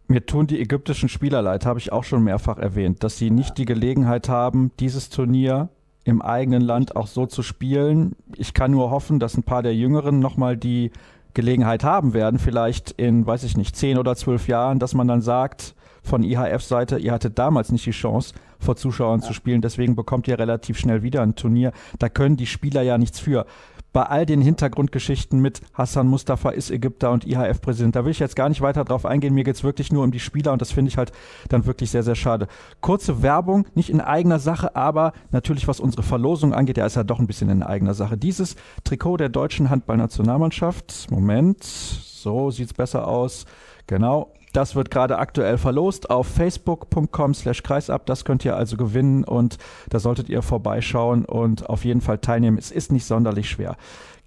Mir 0.08 0.26
tun 0.26 0.48
die 0.48 0.60
ägyptischen 0.60 1.10
Spieler 1.10 1.44
leid, 1.44 1.68
habe 1.68 1.78
ich 1.78 1.92
auch 1.92 2.04
schon 2.04 2.24
mehrfach 2.24 2.58
erwähnt, 2.58 3.04
dass 3.04 3.20
sie 3.20 3.30
nicht 3.30 3.60
die 3.60 3.66
Gelegenheit 3.66 4.30
haben, 4.30 4.72
dieses 4.80 5.12
Turnier 5.12 5.70
im 6.06 6.24
eigenen 6.24 6.64
Land 6.64 6.96
auch 6.96 7.06
so 7.06 7.28
zu 7.28 7.44
spielen. 7.44 8.16
Ich 8.36 8.56
kann 8.56 8.72
nur 8.72 8.90
hoffen, 8.90 9.20
dass 9.20 9.38
ein 9.38 9.44
paar 9.44 9.62
der 9.62 9.76
Jüngeren 9.76 10.18
nochmal 10.18 10.58
die 10.58 10.90
Gelegenheit 11.34 11.84
haben 11.84 12.14
werden, 12.14 12.40
vielleicht 12.40 12.92
in, 12.92 13.26
weiß 13.26 13.44
ich 13.44 13.58
nicht, 13.58 13.76
zehn 13.76 13.98
oder 13.98 14.16
zwölf 14.16 14.48
Jahren, 14.48 14.80
dass 14.80 14.94
man 14.94 15.08
dann 15.08 15.22
sagt, 15.22 15.76
von 16.02 16.24
IHF-Seite, 16.24 16.98
ihr 16.98 17.12
hattet 17.12 17.38
damals 17.38 17.72
nicht 17.72 17.86
die 17.86 17.92
Chance, 17.92 18.34
vor 18.60 18.76
Zuschauern 18.76 19.22
ja. 19.22 19.28
zu 19.28 19.34
spielen, 19.34 19.62
deswegen 19.62 19.96
bekommt 19.96 20.28
ihr 20.28 20.40
relativ 20.40 20.78
schnell 20.78 21.04
wieder 21.04 21.22
ein 21.22 21.36
Turnier. 21.36 21.72
Da 21.98 22.10
können 22.10 22.36
die 22.36 22.46
Spieler 22.46 22.82
ja 22.82 22.98
nichts 22.98 23.20
für 23.20 23.46
bei 23.94 24.04
all 24.04 24.26
den 24.26 24.42
Hintergrundgeschichten 24.42 25.40
mit 25.40 25.62
Hassan 25.74 26.08
Mustafa 26.08 26.52
ist 26.52 26.72
Ägypter 26.72 27.12
und 27.12 27.26
IHF-Präsident. 27.26 27.96
Da 27.96 28.06
will 28.06 28.12
ich 28.12 28.20
jetzt 28.20 28.36
gar 28.36 28.50
nicht 28.50 28.62
weiter 28.62 28.86
drauf 28.86 29.06
eingehen. 29.06 29.34
Mir 29.34 29.44
geht's 29.44 29.64
wirklich 29.64 29.92
nur 29.92 30.04
um 30.04 30.12
die 30.12 30.20
Spieler 30.20 30.54
und 30.54 30.62
das 30.62 30.72
finde 30.72 30.90
ich 30.90 30.98
halt 30.98 31.12
dann 31.50 31.66
wirklich 31.66 31.92
sehr, 31.92 32.04
sehr 32.04 32.16
schade. 32.16 32.48
Kurze 32.82 33.22
Werbung, 33.22 33.66
nicht 33.76 33.90
in 33.90 34.02
eigener 34.02 34.40
Sache, 34.40 34.76
aber 34.76 35.14
natürlich, 35.32 35.68
was 35.68 35.80
unsere 35.80 36.04
Verlosung 36.04 36.54
angeht, 36.54 36.78
ja, 36.78 36.86
ist 36.86 36.96
ja 36.96 37.04
doch 37.04 37.20
ein 37.20 37.28
bisschen 37.28 37.50
in 37.50 37.64
eigener 37.64 37.94
Sache. 37.94 38.18
Dieses 38.18 38.56
Trikot 38.84 39.18
der 39.18 39.30
deutschen 39.30 39.70
Handballnationalmannschaft, 39.70 41.08
Moment, 41.10 41.64
so 41.64 42.52
sieht's 42.52 42.74
besser 42.74 43.08
aus. 43.08 43.46
Genau, 43.90 44.32
das 44.54 44.76
wird 44.76 44.92
gerade 44.92 45.18
aktuell 45.18 45.58
verlost 45.58 46.12
auf 46.12 46.28
facebook.com 46.28 47.34
slash 47.34 47.64
kreisab. 47.64 48.06
Das 48.06 48.24
könnt 48.24 48.46
ihr 48.46 48.56
also 48.56 48.78
gewinnen 48.78 49.24
und 49.24 49.58
da 49.90 49.98
solltet 49.98 50.30
ihr 50.30 50.44
vorbeischauen 50.44 51.26
und 51.26 51.68
auf 51.68 51.86
jeden 51.86 52.00
Fall 52.00 52.20
teilnehmen. 52.20 52.60
Es 52.60 52.70
ist 52.70 52.92
nicht 52.92 53.06
sonderlich 53.06 53.50
schwer. 53.50 53.78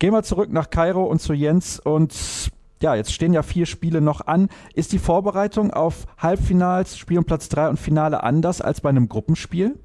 Gehen 0.00 0.12
wir 0.12 0.24
zurück 0.24 0.50
nach 0.50 0.70
Kairo 0.70 1.04
und 1.04 1.20
zu 1.20 1.32
Jens 1.32 1.78
und 1.78 2.12
ja, 2.82 2.96
jetzt 2.96 3.12
stehen 3.12 3.32
ja 3.32 3.44
vier 3.44 3.66
Spiele 3.66 4.00
noch 4.00 4.26
an. 4.26 4.48
Ist 4.74 4.90
die 4.90 4.98
Vorbereitung 4.98 5.70
auf 5.72 6.06
Halbfinals, 6.18 6.98
Spiel 6.98 7.18
um 7.18 7.24
Platz 7.24 7.48
drei 7.48 7.68
und 7.68 7.78
Finale 7.78 8.24
anders 8.24 8.60
als 8.60 8.80
bei 8.80 8.88
einem 8.88 9.08
Gruppenspiel? 9.08 9.78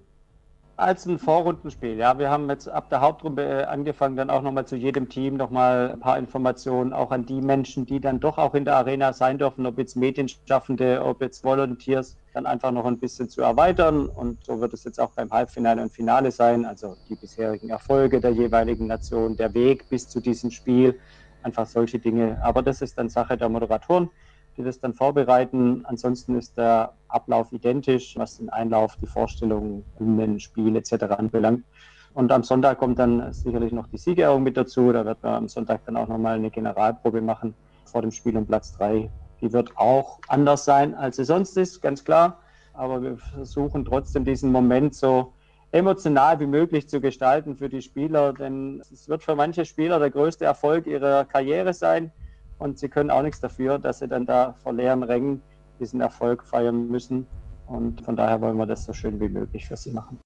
Als 0.78 1.08
ein 1.08 1.18
Vorrundenspiel. 1.18 1.98
Ja, 1.98 2.20
wir 2.20 2.30
haben 2.30 2.48
jetzt 2.50 2.70
ab 2.70 2.90
der 2.90 3.02
Hauptrunde 3.02 3.44
äh, 3.44 3.64
angefangen, 3.64 4.16
dann 4.16 4.30
auch 4.30 4.44
nochmal 4.44 4.68
zu 4.68 4.76
jedem 4.76 5.10
Team 5.10 5.36
nochmal 5.36 5.92
ein 5.94 6.00
paar 6.00 6.20
Informationen, 6.20 6.94
auch 6.94 7.10
an 7.12 7.26
die 7.26 7.42
Menschen, 7.42 7.88
die 7.88 8.00
dann 8.00 8.20
doch 8.20 8.38
auch 8.38 8.54
in 8.54 8.64
der 8.64 8.76
Arena 8.76 9.12
sein 9.12 9.40
dürfen, 9.40 9.66
ob 9.66 9.80
jetzt 9.80 9.96
Medienschaffende, 9.96 11.04
ob 11.04 11.22
jetzt 11.22 11.44
Volunteers, 11.44 12.16
dann 12.34 12.46
einfach 12.46 12.72
noch 12.72 12.86
ein 12.86 13.00
bisschen 13.00 13.28
zu 13.28 13.42
erweitern. 13.42 14.08
Und 14.08 14.46
so 14.46 14.62
wird 14.62 14.74
es 14.74 14.84
jetzt 14.84 15.00
auch 15.00 15.10
beim 15.12 15.32
Halbfinale 15.32 15.82
und 15.82 15.92
Finale 15.92 16.30
sein. 16.30 16.64
Also 16.64 16.96
die 17.10 17.16
bisherigen 17.16 17.70
Erfolge 17.70 18.22
der 18.22 18.32
jeweiligen 18.32 18.86
Nation, 18.86 19.36
der 19.36 19.56
Weg 19.56 19.90
bis 19.90 20.08
zu 20.08 20.20
diesem 20.20 20.52
Spiel, 20.52 21.00
einfach 21.42 21.66
solche 21.66 21.98
Dinge. 21.98 22.40
Aber 22.44 22.62
das 22.62 22.84
ist 22.84 23.00
dann 23.00 23.10
Sache 23.10 23.36
der 23.36 23.50
Moderatoren 23.50 24.12
die 24.58 24.64
das 24.64 24.80
dann 24.80 24.94
vorbereiten. 24.94 25.86
Ansonsten 25.86 26.36
ist 26.36 26.58
der 26.58 26.94
Ablauf 27.08 27.52
identisch, 27.52 28.16
was 28.18 28.38
den 28.38 28.50
Einlauf, 28.50 28.96
die 28.98 29.06
Vorstellungen, 29.06 29.86
Hymnen, 29.98 30.40
Spiel 30.40 30.76
etc. 30.76 31.04
anbelangt. 31.18 31.64
Und 32.14 32.32
am 32.32 32.44
Sonntag 32.44 32.80
kommt 32.80 32.98
dann 32.98 33.32
sicherlich 33.32 33.72
noch 33.72 33.88
die 33.88 33.98
Siegerehrung 33.98 34.42
mit 34.42 34.58
dazu. 34.58 34.92
Da 34.92 35.06
wird 35.06 35.22
man 35.22 35.36
am 35.36 35.48
Sonntag 35.48 35.86
dann 35.86 35.96
auch 35.96 36.08
nochmal 36.08 36.38
eine 36.38 36.50
Generalprobe 36.50 37.22
machen 37.22 37.54
vor 37.86 38.02
dem 38.02 38.12
Spiel 38.12 38.36
um 38.36 38.48
Platz 38.48 38.74
3. 38.74 39.10
Die 39.42 39.54
wird 39.54 39.78
auch 39.78 40.20
anders 40.28 40.66
sein, 40.66 40.96
als 40.96 41.18
sie 41.18 41.26
sonst 41.26 41.56
ist, 41.58 41.82
ganz 41.82 42.04
klar. 42.04 42.40
Aber 42.74 43.02
wir 43.04 43.18
versuchen 43.18 43.86
trotzdem 43.86 44.26
diesen 44.26 44.52
Moment 44.52 44.96
so 44.96 45.34
emotional 45.72 46.40
wie 46.40 46.48
möglich 46.48 46.90
zu 46.90 47.02
gestalten 47.02 47.56
für 47.56 47.70
die 47.70 47.82
Spieler, 47.82 48.34
denn 48.34 48.82
es 48.92 49.08
wird 49.10 49.24
für 49.24 49.36
manche 49.36 49.66
Spieler 49.66 50.00
der 50.00 50.10
größte 50.10 50.46
Erfolg 50.46 50.88
ihrer 50.88 51.26
Karriere 51.26 51.74
sein 51.74 52.12
und 52.60 52.80
sie 52.80 52.90
können 52.90 53.12
auch 53.12 53.22
nichts 53.22 53.40
dafür, 53.40 53.80
dass 53.80 54.00
sie 54.00 54.08
dann 54.08 54.26
da 54.26 54.54
vor 54.64 54.74
leeren 54.74 55.04
Rängen 55.04 55.42
diesen 55.80 56.02
Erfolg 56.02 56.44
feiern 56.44 56.88
müssen. 56.88 57.28
Und 57.68 58.02
von 58.02 58.16
daher 58.16 58.42
wollen 58.42 58.58
wir 58.58 58.66
das 58.66 58.86
so 58.86 58.94
schön 58.94 59.20
wie 59.20 59.30
möglich 59.30 59.68
für 59.68 59.78
sie 59.78 59.92
machen. 59.92 60.20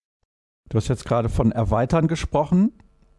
Du 0.70 0.78
hast 0.78 0.88
jetzt 0.88 1.06
gerade 1.06 1.28
von 1.28 1.52
Erweitern 1.52 2.08
gesprochen. 2.08 2.72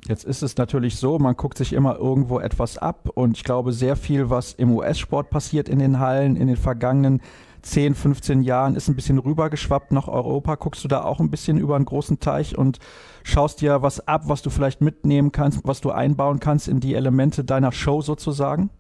Jetzt 0.07 0.25
ist 0.25 0.43
es 0.43 0.57
natürlich 0.57 0.97
so, 0.97 1.19
man 1.19 1.37
guckt 1.37 1.59
sich 1.59 1.73
immer 1.73 1.97
irgendwo 1.97 2.41
etwas 2.41 2.77
ab 2.77 3.09
und 3.15 3.37
ich 3.37 3.45
glaube, 3.45 3.73
sehr 3.73 3.95
viel, 3.95 4.31
was 4.31 4.53
im 4.53 4.73
US-Sport 4.73 5.31
passiert 5.31 5.69
in 5.69 5.79
den 5.79 6.01
Hallen 6.01 6.35
in 6.35 6.49
den 6.49 6.57
vergangenen 6.57 7.21
10, 7.63 7.95
15 7.95 8.43
Jahren, 8.43 8.75
ist 8.75 8.89
ein 8.89 8.97
bisschen 8.97 9.19
rübergeschwappt 9.19 9.93
nach 9.93 10.09
Europa. 10.09 10.57
Guckst 10.57 10.83
du 10.83 10.89
da 10.89 11.05
auch 11.05 11.21
ein 11.21 11.31
bisschen 11.31 11.59
über 11.59 11.77
einen 11.77 11.85
großen 11.85 12.19
Teich 12.19 12.59
und 12.59 12.79
schaust 13.23 13.61
dir 13.61 13.83
was 13.83 14.09
ab, 14.09 14.23
was 14.27 14.43
du 14.43 14.51
vielleicht 14.51 14.81
mitnehmen 14.81 15.31
kannst, 15.31 15.61
was 15.65 15.81
du 15.81 15.93
einbauen 15.93 16.41
kannst 16.41 16.67
in 16.67 16.81
die 16.81 16.95
Elemente 16.95 17.45
deiner 17.45 17.71
Show 17.71 18.01
sozusagen? 18.01 18.71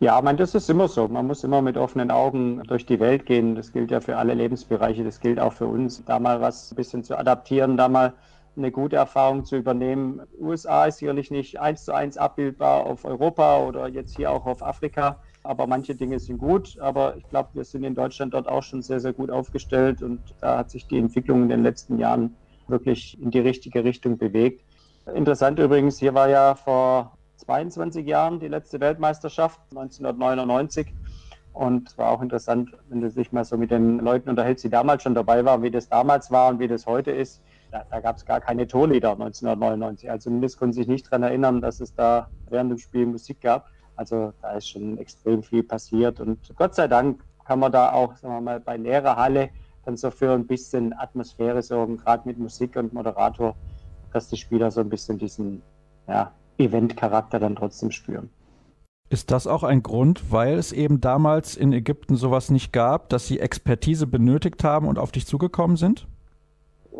Ja, 0.00 0.20
meine, 0.20 0.38
das 0.38 0.54
ist 0.54 0.68
immer 0.68 0.88
so. 0.88 1.06
Man 1.08 1.26
muss 1.26 1.44
immer 1.44 1.62
mit 1.62 1.76
offenen 1.76 2.10
Augen 2.10 2.62
durch 2.66 2.84
die 2.84 2.98
Welt 2.98 3.26
gehen. 3.26 3.54
Das 3.54 3.72
gilt 3.72 3.90
ja 3.90 4.00
für 4.00 4.16
alle 4.16 4.34
Lebensbereiche. 4.34 5.04
Das 5.04 5.20
gilt 5.20 5.38
auch 5.38 5.52
für 5.52 5.66
uns. 5.66 6.04
Da 6.04 6.18
mal 6.18 6.40
was 6.40 6.72
ein 6.72 6.76
bisschen 6.76 7.04
zu 7.04 7.16
adaptieren, 7.16 7.76
da 7.76 7.88
mal 7.88 8.14
eine 8.56 8.70
gute 8.70 8.96
Erfahrung 8.96 9.44
zu 9.44 9.56
übernehmen. 9.56 10.20
USA 10.38 10.86
ist 10.86 10.98
sicherlich 10.98 11.30
nicht 11.30 11.60
eins 11.60 11.84
zu 11.84 11.94
eins 11.94 12.16
abbildbar 12.16 12.86
auf 12.86 13.04
Europa 13.04 13.64
oder 13.64 13.88
jetzt 13.88 14.16
hier 14.16 14.30
auch 14.30 14.46
auf 14.46 14.62
Afrika. 14.62 15.20
Aber 15.42 15.66
manche 15.66 15.94
Dinge 15.94 16.18
sind 16.18 16.38
gut. 16.38 16.76
Aber 16.80 17.16
ich 17.16 17.28
glaube, 17.28 17.50
wir 17.52 17.64
sind 17.64 17.84
in 17.84 17.94
Deutschland 17.94 18.34
dort 18.34 18.48
auch 18.48 18.62
schon 18.62 18.82
sehr, 18.82 19.00
sehr 19.00 19.12
gut 19.12 19.30
aufgestellt. 19.30 20.02
Und 20.02 20.20
da 20.40 20.58
hat 20.58 20.70
sich 20.70 20.88
die 20.88 20.98
Entwicklung 20.98 21.44
in 21.44 21.48
den 21.48 21.62
letzten 21.62 21.98
Jahren 21.98 22.36
wirklich 22.66 23.20
in 23.20 23.30
die 23.30 23.40
richtige 23.40 23.84
Richtung 23.84 24.18
bewegt. 24.18 24.64
Interessant 25.14 25.58
übrigens, 25.58 25.98
hier 25.98 26.14
war 26.14 26.28
ja 26.28 26.54
vor 26.54 27.16
22 27.44 28.06
Jahren 28.06 28.40
die 28.40 28.48
letzte 28.48 28.80
Weltmeisterschaft, 28.80 29.60
1999. 29.70 30.92
Und 31.52 31.88
es 31.88 31.98
war 31.98 32.10
auch 32.10 32.20
interessant, 32.20 32.72
wenn 32.88 33.00
du 33.00 33.10
dich 33.10 33.30
mal 33.30 33.44
so 33.44 33.56
mit 33.56 33.70
den 33.70 34.00
Leuten 34.00 34.28
unterhältst, 34.28 34.64
die 34.64 34.70
damals 34.70 35.04
schon 35.04 35.14
dabei 35.14 35.44
waren, 35.44 35.62
wie 35.62 35.70
das 35.70 35.88
damals 35.88 36.30
war 36.30 36.48
und 36.48 36.58
wie 36.58 36.66
das 36.66 36.86
heute 36.86 37.12
ist. 37.12 37.40
Da, 37.70 37.84
da 37.90 38.00
gab 38.00 38.16
es 38.16 38.24
gar 38.24 38.40
keine 38.40 38.66
Torlieder 38.66 39.12
1999. 39.12 40.10
Also 40.10 40.24
zumindest 40.24 40.58
konnten 40.58 40.72
sich 40.72 40.88
nicht 40.88 41.06
daran 41.06 41.22
erinnern, 41.22 41.60
dass 41.60 41.80
es 41.80 41.94
da 41.94 42.28
während 42.48 42.72
dem 42.72 42.78
Spiel 42.78 43.06
Musik 43.06 43.40
gab. 43.40 43.68
Also 43.94 44.32
da 44.42 44.52
ist 44.52 44.68
schon 44.68 44.98
extrem 44.98 45.44
viel 45.44 45.62
passiert. 45.62 46.18
Und 46.18 46.38
Gott 46.56 46.74
sei 46.74 46.88
Dank 46.88 47.22
kann 47.44 47.60
man 47.60 47.70
da 47.70 47.92
auch, 47.92 48.16
sagen 48.16 48.34
wir 48.34 48.40
mal, 48.40 48.60
bei 48.60 48.76
leerer 48.76 49.16
Halle 49.16 49.50
dann 49.84 49.96
so 49.96 50.10
für 50.10 50.32
ein 50.32 50.46
bisschen 50.46 50.92
Atmosphäre 50.98 51.62
sorgen, 51.62 51.98
gerade 51.98 52.26
mit 52.26 52.38
Musik 52.38 52.74
und 52.76 52.92
Moderator, 52.92 53.54
dass 54.12 54.28
die 54.28 54.36
Spieler 54.36 54.70
so 54.70 54.80
ein 54.80 54.88
bisschen 54.88 55.18
diesen, 55.18 55.62
ja, 56.08 56.32
Eventcharakter 56.58 57.38
dann 57.38 57.56
trotzdem 57.56 57.90
spüren. 57.90 58.30
Ist 59.10 59.30
das 59.30 59.46
auch 59.46 59.62
ein 59.62 59.82
Grund, 59.82 60.32
weil 60.32 60.58
es 60.58 60.72
eben 60.72 61.00
damals 61.00 61.56
in 61.56 61.72
Ägypten 61.72 62.16
sowas 62.16 62.50
nicht 62.50 62.72
gab, 62.72 63.10
dass 63.10 63.26
sie 63.26 63.38
Expertise 63.38 64.06
benötigt 64.06 64.64
haben 64.64 64.88
und 64.88 64.98
auf 64.98 65.12
dich 65.12 65.26
zugekommen 65.26 65.76
sind? 65.76 66.06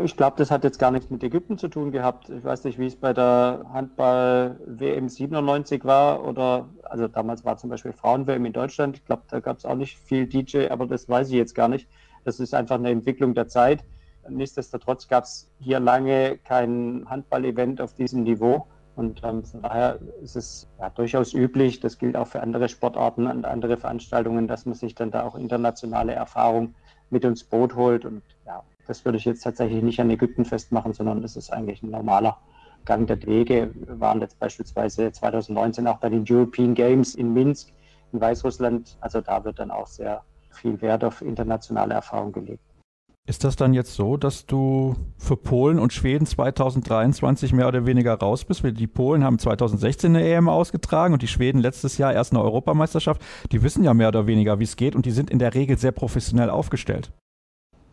Ich 0.02 0.16
glaube, 0.16 0.36
das 0.36 0.50
hat 0.50 0.64
jetzt 0.64 0.78
gar 0.78 0.90
nichts 0.90 1.08
mit 1.08 1.22
Ägypten 1.22 1.56
zu 1.56 1.68
tun 1.68 1.92
gehabt. 1.92 2.28
Ich 2.28 2.42
weiß 2.42 2.64
nicht, 2.64 2.80
wie 2.80 2.86
es 2.86 2.96
bei 2.96 3.12
der 3.12 3.64
Handball-WM 3.72 5.08
97 5.08 5.84
war 5.84 6.24
oder, 6.24 6.68
also 6.82 7.06
damals 7.06 7.44
war 7.44 7.56
zum 7.56 7.70
Beispiel 7.70 7.92
Frauen-WM 7.92 8.44
in 8.44 8.52
Deutschland. 8.52 8.96
Ich 8.96 9.04
glaube, 9.04 9.22
da 9.28 9.38
gab 9.38 9.58
es 9.58 9.64
auch 9.64 9.76
nicht 9.76 9.96
viel 9.96 10.26
DJ, 10.26 10.68
aber 10.68 10.86
das 10.86 11.08
weiß 11.08 11.28
ich 11.28 11.34
jetzt 11.34 11.54
gar 11.54 11.68
nicht. 11.68 11.88
Das 12.24 12.40
ist 12.40 12.54
einfach 12.54 12.74
eine 12.74 12.90
Entwicklung 12.90 13.34
der 13.34 13.46
Zeit. 13.46 13.84
Nichtsdestotrotz 14.28 15.06
gab 15.06 15.24
es 15.24 15.48
hier 15.60 15.78
lange 15.78 16.38
kein 16.38 17.06
Handball-Event 17.08 17.80
auf 17.80 17.94
diesem 17.94 18.24
Niveau. 18.24 18.66
Und 18.96 19.22
ähm, 19.24 19.44
von 19.44 19.62
daher 19.62 19.98
ist 20.22 20.36
es 20.36 20.68
ja, 20.78 20.88
durchaus 20.90 21.34
üblich, 21.34 21.80
das 21.80 21.98
gilt 21.98 22.16
auch 22.16 22.28
für 22.28 22.40
andere 22.40 22.68
Sportarten 22.68 23.26
und 23.26 23.44
andere 23.44 23.76
Veranstaltungen, 23.76 24.46
dass 24.46 24.66
man 24.66 24.74
sich 24.74 24.94
dann 24.94 25.10
da 25.10 25.24
auch 25.24 25.34
internationale 25.34 26.12
Erfahrung 26.12 26.74
mit 27.10 27.24
ins 27.24 27.42
Boot 27.44 27.74
holt. 27.74 28.04
Und 28.04 28.22
ja, 28.46 28.62
das 28.86 29.04
würde 29.04 29.18
ich 29.18 29.24
jetzt 29.24 29.42
tatsächlich 29.42 29.82
nicht 29.82 30.00
an 30.00 30.10
Ägypten 30.10 30.44
festmachen, 30.44 30.92
sondern 30.92 31.22
das 31.22 31.36
ist 31.36 31.52
eigentlich 31.52 31.82
ein 31.82 31.90
normaler 31.90 32.38
Gang 32.84 33.06
der 33.06 33.20
Wege. 33.26 33.70
Wir 33.74 33.98
waren 33.98 34.20
jetzt 34.20 34.38
beispielsweise 34.38 35.10
2019 35.10 35.86
auch 35.88 35.98
bei 35.98 36.10
den 36.10 36.24
European 36.28 36.74
Games 36.74 37.14
in 37.14 37.32
Minsk 37.32 37.70
in 38.12 38.20
Weißrussland. 38.20 38.96
Also 39.00 39.20
da 39.20 39.44
wird 39.44 39.58
dann 39.58 39.70
auch 39.70 39.86
sehr 39.86 40.22
viel 40.50 40.80
Wert 40.80 41.02
auf 41.02 41.20
internationale 41.20 41.94
Erfahrung 41.94 42.32
gelegt. 42.32 42.62
Ist 43.26 43.42
das 43.42 43.56
dann 43.56 43.72
jetzt 43.72 43.94
so, 43.94 44.18
dass 44.18 44.44
du 44.44 44.96
für 45.16 45.38
Polen 45.38 45.78
und 45.78 45.94
Schweden 45.94 46.26
2023 46.26 47.54
mehr 47.54 47.66
oder 47.68 47.86
weniger 47.86 48.12
raus 48.12 48.44
bist? 48.44 48.62
Die 48.62 48.86
Polen 48.86 49.24
haben 49.24 49.38
2016 49.38 50.14
eine 50.14 50.28
EM 50.28 50.50
ausgetragen 50.50 51.14
und 51.14 51.22
die 51.22 51.26
Schweden 51.26 51.58
letztes 51.58 51.96
Jahr 51.96 52.12
erst 52.12 52.34
eine 52.34 52.42
Europameisterschaft. 52.42 53.22
Die 53.50 53.62
wissen 53.62 53.82
ja 53.82 53.94
mehr 53.94 54.08
oder 54.08 54.26
weniger, 54.26 54.58
wie 54.58 54.64
es 54.64 54.76
geht 54.76 54.94
und 54.94 55.06
die 55.06 55.10
sind 55.10 55.30
in 55.30 55.38
der 55.38 55.54
Regel 55.54 55.78
sehr 55.78 55.92
professionell 55.92 56.50
aufgestellt. 56.50 57.12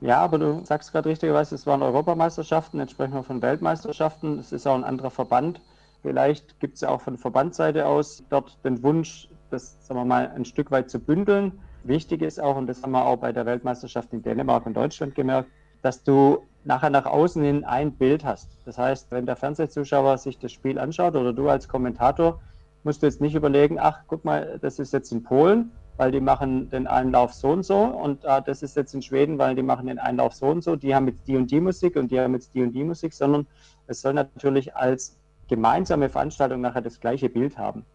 Ja, 0.02 0.18
aber 0.18 0.38
du 0.38 0.66
sagst 0.66 0.92
gerade 0.92 1.08
richtigerweise, 1.08 1.56
es 1.56 1.66
waren 1.66 1.82
Europameisterschaften, 1.82 2.82
jetzt 2.82 2.92
sprechen 2.92 3.14
wir 3.14 3.24
von 3.24 3.42
Weltmeisterschaften. 3.42 4.38
Es 4.38 4.52
ist 4.52 4.68
auch 4.68 4.76
ein 4.76 4.84
anderer 4.84 5.12
Verband. 5.12 5.62
Vielleicht 6.02 6.60
gibt 6.60 6.76
es 6.76 6.82
ja 6.82 6.90
auch 6.90 7.00
von 7.00 7.18
Verbandseite 7.18 7.86
aus 7.86 8.22
dort 8.30 8.58
den 8.66 8.84
Wunsch, 8.84 9.30
das 9.50 9.78
sagen 9.88 9.98
wir 9.98 10.06
mal 10.06 10.30
ein 10.36 10.44
Stück 10.44 10.72
weit 10.72 10.90
zu 10.90 11.00
bündeln 11.00 11.54
Wichtig 11.84 12.22
ist 12.22 12.40
auch, 12.40 12.58
und 12.58 12.68
das 12.68 12.84
haben 12.84 12.92
wir 12.92 13.06
auch 13.06 13.18
bei 13.18 13.32
der 13.32 13.46
Weltmeisterschaft 13.46 14.14
in 14.14 14.22
Dänemark 14.22 14.66
und 14.66 14.76
Deutschland 14.76 15.16
gemerkt, 15.16 15.50
dass 15.82 16.04
du 16.04 16.44
nachher 16.64 16.92
nach 16.92 17.06
außen 17.06 17.44
hin 17.44 17.64
ein 17.64 17.92
Bild 17.94 18.24
hast. 18.24 18.50
Das 18.66 18.78
heißt, 18.78 19.10
wenn 19.10 19.26
der 19.26 19.36
Fernsehzuschauer 19.36 20.18
sich 20.20 20.38
das 20.38 20.52
Spiel 20.52 20.78
anschaut 20.78 21.16
oder 21.16 21.34
du 21.34 21.50
als 21.50 21.68
Kommentator, 21.68 22.40
musst 22.84 23.02
du 23.02 23.08
jetzt 23.08 23.22
nicht 23.22 23.36
überlegen, 23.36 23.80
ach, 23.80 24.02
guck 24.08 24.24
mal, 24.26 24.60
das 24.62 24.78
ist 24.78 24.94
jetzt 24.94 25.12
in 25.12 25.24
Polen, 25.24 25.72
weil 25.98 26.12
die 26.12 26.20
machen 26.20 26.70
den 26.70 26.88
Einlauf 26.88 27.34
so 27.34 27.50
und 27.50 27.64
so 27.64 27.80
und 27.80 28.26
ah, 28.26 28.42
das 28.42 28.64
ist 28.64 28.76
jetzt 28.76 28.94
in 28.94 29.02
Schweden, 29.02 29.38
weil 29.38 29.56
die 29.56 29.64
machen 29.64 29.88
den 29.88 30.00
Einlauf 30.00 30.34
so 30.34 30.48
und 30.48 30.64
so, 30.64 30.76
die 30.76 30.94
haben 30.94 31.08
jetzt 31.08 31.28
die 31.28 31.36
und 31.36 31.50
die 31.50 31.60
Musik 31.60 31.96
und 31.96 32.12
die 32.12 32.20
haben 32.20 32.34
jetzt 32.34 32.54
die 32.54 32.62
und 32.62 32.74
die 32.74 32.84
Musik, 32.84 33.14
sondern 33.14 33.48
es 33.88 34.02
soll 34.02 34.14
natürlich 34.14 34.76
als 34.76 35.18
gemeinsame 35.48 36.10
Veranstaltung 36.10 36.62
nachher 36.62 36.82
das 36.82 37.00
gleiche 37.00 37.30
Bild 37.30 37.58
haben. 37.58 37.86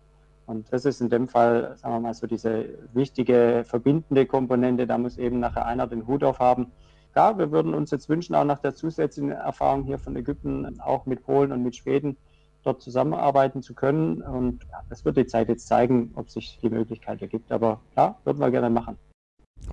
Und 0.47 0.73
das 0.73 0.85
ist 0.85 1.01
in 1.01 1.09
dem 1.09 1.27
Fall, 1.27 1.77
sagen 1.77 1.95
wir 1.95 2.01
mal, 2.01 2.15
so 2.15 2.27
diese 2.27 2.67
wichtige 2.93 3.65
verbindende 3.67 4.27
Komponente. 4.27 4.87
Da 4.87 4.97
muss 4.97 5.19
eben 5.19 5.41
nachher 5.41 5.67
einer 5.67 5.87
den 5.87 6.07
Hut 6.07 6.23
auf 6.23 6.39
haben. 6.39 6.73
Ja, 7.17 7.37
wir 7.37 7.51
würden 7.51 7.75
uns 7.75 7.91
jetzt 7.91 8.09
wünschen, 8.09 8.35
auch 8.35 8.45
nach 8.45 8.59
der 8.59 8.75
zusätzlichen 8.75 9.33
Erfahrung 9.33 9.85
hier 9.85 9.99
von 9.99 10.15
Ägypten, 10.17 10.81
auch 10.81 11.07
mit 11.07 11.25
Polen 11.25 11.51
und 11.51 11.63
mit 11.63 11.75
Schweden, 11.75 12.17
dort 12.63 12.83
zusammenarbeiten 12.83 13.63
zu 13.63 13.75
können. 13.75 14.23
Und 14.23 14.65
ja, 14.71 14.83
das 14.89 15.05
wird 15.05 15.17
die 15.17 15.27
Zeit 15.27 15.49
jetzt 15.49 15.67
zeigen, 15.67 16.13
ob 16.15 16.31
sich 16.31 16.59
die 16.63 16.71
Möglichkeit 16.71 17.23
ergibt. 17.23 17.51
Aber 17.51 17.81
ja, 17.97 18.17
würden 18.25 18.39
wir 18.39 18.51
gerne 18.51 18.71
machen. 18.71 18.97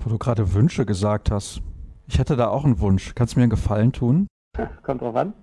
Wo 0.01 0.10
du 0.10 0.18
gerade 0.18 0.53
Wünsche 0.53 0.86
gesagt 0.86 1.32
hast. 1.32 1.62
Ich 2.08 2.18
hätte 2.18 2.36
da 2.36 2.48
auch 2.50 2.65
einen 2.65 2.80
Wunsch. 2.80 3.13
Kannst 3.13 3.36
du 3.36 3.39
mir 3.39 3.44
einen 3.44 3.50
Gefallen 3.50 3.92
tun? 3.92 4.27
Kommt 4.83 5.01
drauf 5.01 5.15
an. 5.15 5.33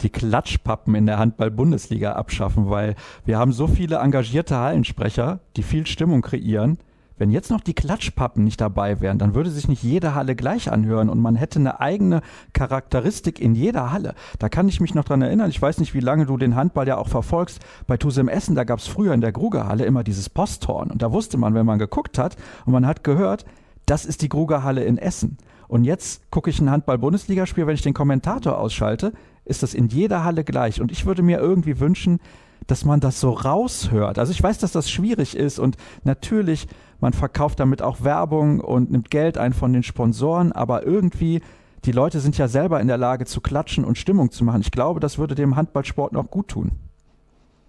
Die 0.00 0.10
Klatschpappen 0.10 0.94
in 0.94 1.06
der 1.06 1.18
Handball-Bundesliga 1.18 2.12
abschaffen, 2.12 2.70
weil 2.70 2.94
wir 3.24 3.38
haben 3.38 3.52
so 3.52 3.66
viele 3.66 3.96
engagierte 3.96 4.56
Hallensprecher, 4.56 5.40
die 5.56 5.62
viel 5.62 5.86
Stimmung 5.86 6.22
kreieren. 6.22 6.78
Wenn 7.16 7.30
jetzt 7.30 7.50
noch 7.50 7.60
die 7.60 7.74
Klatschpappen 7.74 8.44
nicht 8.44 8.62
dabei 8.62 9.02
wären, 9.02 9.18
dann 9.18 9.34
würde 9.34 9.50
sich 9.50 9.68
nicht 9.68 9.82
jede 9.82 10.14
Halle 10.14 10.34
gleich 10.34 10.72
anhören 10.72 11.10
und 11.10 11.20
man 11.20 11.36
hätte 11.36 11.58
eine 11.58 11.78
eigene 11.78 12.22
Charakteristik 12.54 13.38
in 13.38 13.54
jeder 13.54 13.92
Halle. 13.92 14.14
Da 14.38 14.48
kann 14.48 14.68
ich 14.68 14.80
mich 14.80 14.94
noch 14.94 15.04
dran 15.04 15.20
erinnern. 15.20 15.50
Ich 15.50 15.60
weiß 15.60 15.78
nicht, 15.80 15.92
wie 15.92 16.00
lange 16.00 16.24
du 16.24 16.38
den 16.38 16.56
Handball 16.56 16.88
ja 16.88 16.96
auch 16.96 17.08
verfolgst. 17.08 17.60
Bei 17.86 17.98
Tusem 17.98 18.28
Essen, 18.28 18.54
da 18.54 18.64
gab 18.64 18.78
es 18.78 18.86
früher 18.86 19.12
in 19.12 19.20
der 19.20 19.32
Grugerhalle 19.32 19.84
immer 19.84 20.02
dieses 20.02 20.30
Posthorn. 20.30 20.90
Und 20.90 21.02
da 21.02 21.12
wusste 21.12 21.36
man, 21.36 21.52
wenn 21.52 21.66
man 21.66 21.78
geguckt 21.78 22.16
hat 22.16 22.36
und 22.64 22.72
man 22.72 22.86
hat 22.86 23.04
gehört, 23.04 23.44
das 23.84 24.06
ist 24.06 24.22
die 24.22 24.30
Grugerhalle 24.30 24.84
in 24.84 24.96
Essen. 24.96 25.36
Und 25.70 25.84
jetzt 25.84 26.28
gucke 26.32 26.50
ich 26.50 26.60
ein 26.60 26.68
Handball-Bundesligaspiel, 26.68 27.64
wenn 27.64 27.76
ich 27.76 27.82
den 27.82 27.94
Kommentator 27.94 28.58
ausschalte, 28.58 29.12
ist 29.44 29.62
das 29.62 29.72
in 29.72 29.86
jeder 29.86 30.24
Halle 30.24 30.42
gleich. 30.42 30.80
Und 30.80 30.90
ich 30.90 31.06
würde 31.06 31.22
mir 31.22 31.38
irgendwie 31.38 31.78
wünschen, 31.78 32.18
dass 32.66 32.84
man 32.84 32.98
das 32.98 33.20
so 33.20 33.30
raushört. 33.30 34.18
Also 34.18 34.32
ich 34.32 34.42
weiß, 34.42 34.58
dass 34.58 34.72
das 34.72 34.90
schwierig 34.90 35.36
ist 35.36 35.60
und 35.60 35.76
natürlich, 36.02 36.66
man 36.98 37.12
verkauft 37.12 37.60
damit 37.60 37.82
auch 37.82 38.02
Werbung 38.02 38.58
und 38.58 38.90
nimmt 38.90 39.12
Geld 39.12 39.38
ein 39.38 39.52
von 39.52 39.72
den 39.72 39.84
Sponsoren, 39.84 40.50
aber 40.50 40.84
irgendwie, 40.84 41.40
die 41.84 41.92
Leute 41.92 42.18
sind 42.18 42.36
ja 42.36 42.48
selber 42.48 42.80
in 42.80 42.88
der 42.88 42.98
Lage 42.98 43.24
zu 43.24 43.40
klatschen 43.40 43.84
und 43.84 43.96
Stimmung 43.96 44.32
zu 44.32 44.42
machen. 44.42 44.62
Ich 44.62 44.72
glaube, 44.72 44.98
das 44.98 45.18
würde 45.18 45.36
dem 45.36 45.54
Handballsport 45.54 46.12
noch 46.12 46.32
gut 46.32 46.48
tun. 46.48 46.72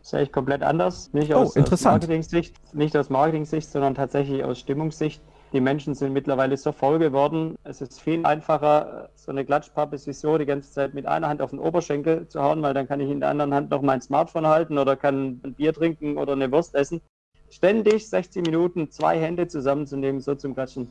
sehe 0.01 0.23
ich 0.23 0.31
komplett 0.31 0.63
anders. 0.63 1.13
Nicht 1.13 1.31
oh, 1.35 1.37
aus, 1.37 1.55
interessant. 1.55 2.03
aus 2.03 2.09
Marketing-Sicht, 2.09 2.55
nicht 2.73 2.97
aus 2.97 3.11
Marketing-Sicht, 3.11 3.69
sondern 3.69 3.93
tatsächlich 3.93 4.43
aus 4.43 4.57
Stimmungssicht. 4.57 5.21
Die 5.53 5.59
Menschen 5.59 5.95
sind 5.95 6.13
mittlerweile 6.13 6.55
so 6.55 6.71
voll 6.71 6.97
geworden. 6.97 7.55
Es 7.65 7.81
ist 7.81 7.99
viel 7.99 8.25
einfacher, 8.25 9.09
so 9.15 9.31
eine 9.31 9.43
Klatschpappe 9.43 9.97
so 9.97 10.37
die 10.37 10.45
ganze 10.45 10.71
Zeit 10.71 10.93
mit 10.93 11.05
einer 11.05 11.27
Hand 11.27 11.41
auf 11.41 11.49
den 11.49 11.59
Oberschenkel 11.59 12.25
zu 12.29 12.41
hauen, 12.41 12.61
weil 12.61 12.73
dann 12.73 12.87
kann 12.87 13.01
ich 13.01 13.09
in 13.09 13.19
der 13.19 13.29
anderen 13.29 13.53
Hand 13.53 13.69
noch 13.69 13.81
mein 13.81 14.01
Smartphone 14.01 14.47
halten 14.47 14.77
oder 14.77 14.95
kann 14.95 15.41
ein 15.43 15.53
Bier 15.53 15.73
trinken 15.73 16.17
oder 16.17 16.33
eine 16.33 16.49
Wurst 16.53 16.73
essen. 16.73 17.01
Ständig 17.49 18.09
60 18.09 18.45
Minuten 18.45 18.91
zwei 18.91 19.19
Hände 19.19 19.47
zusammenzunehmen, 19.49 20.21
so 20.21 20.35
zum 20.35 20.53
Klatschen, 20.53 20.89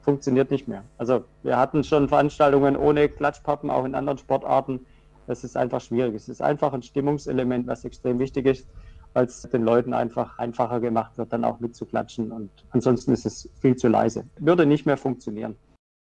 funktioniert 0.00 0.50
nicht 0.50 0.66
mehr. 0.66 0.82
Also 0.98 1.22
wir 1.44 1.56
hatten 1.56 1.84
schon 1.84 2.08
Veranstaltungen 2.08 2.76
ohne 2.76 3.08
Klatschpappen, 3.08 3.70
auch 3.70 3.84
in 3.84 3.94
anderen 3.94 4.18
Sportarten. 4.18 4.84
Das 5.28 5.44
ist 5.44 5.56
einfach 5.56 5.80
schwierig. 5.80 6.16
Es 6.16 6.28
ist 6.28 6.42
einfach 6.42 6.72
ein 6.72 6.82
Stimmungselement, 6.82 7.68
was 7.68 7.84
extrem 7.84 8.18
wichtig 8.18 8.46
ist 8.46 8.66
weil 9.12 9.26
es 9.26 9.42
den 9.42 9.62
Leuten 9.62 9.94
einfach 9.94 10.38
einfacher 10.38 10.80
gemacht 10.80 11.18
wird, 11.18 11.32
dann 11.32 11.44
auch 11.44 11.60
mitzuklatschen. 11.60 12.32
Und 12.32 12.50
ansonsten 12.70 13.12
ist 13.12 13.26
es 13.26 13.48
viel 13.60 13.76
zu 13.76 13.88
leise. 13.88 14.24
Würde 14.38 14.66
nicht 14.66 14.86
mehr 14.86 14.96
funktionieren. 14.96 15.56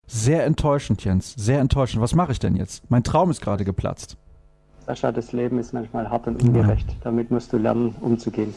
Sehr 0.06 0.44
enttäuschend, 0.44 1.04
Jens. 1.04 1.34
Sehr 1.36 1.60
enttäuschend. 1.60 2.00
Was 2.00 2.14
mache 2.14 2.32
ich 2.32 2.38
denn 2.38 2.54
jetzt? 2.54 2.88
Mein 2.90 3.02
Traum 3.02 3.30
ist 3.30 3.40
gerade 3.40 3.64
geplatzt. 3.64 4.16
Sascha, 4.86 5.10
das 5.10 5.32
Leben 5.32 5.58
ist 5.58 5.72
manchmal 5.72 6.08
hart 6.08 6.28
und 6.28 6.40
ungerecht. 6.42 6.88
Ja. 6.88 6.96
Damit 7.02 7.30
musst 7.32 7.52
du 7.52 7.58
lernen, 7.58 7.96
umzugehen. 8.00 8.54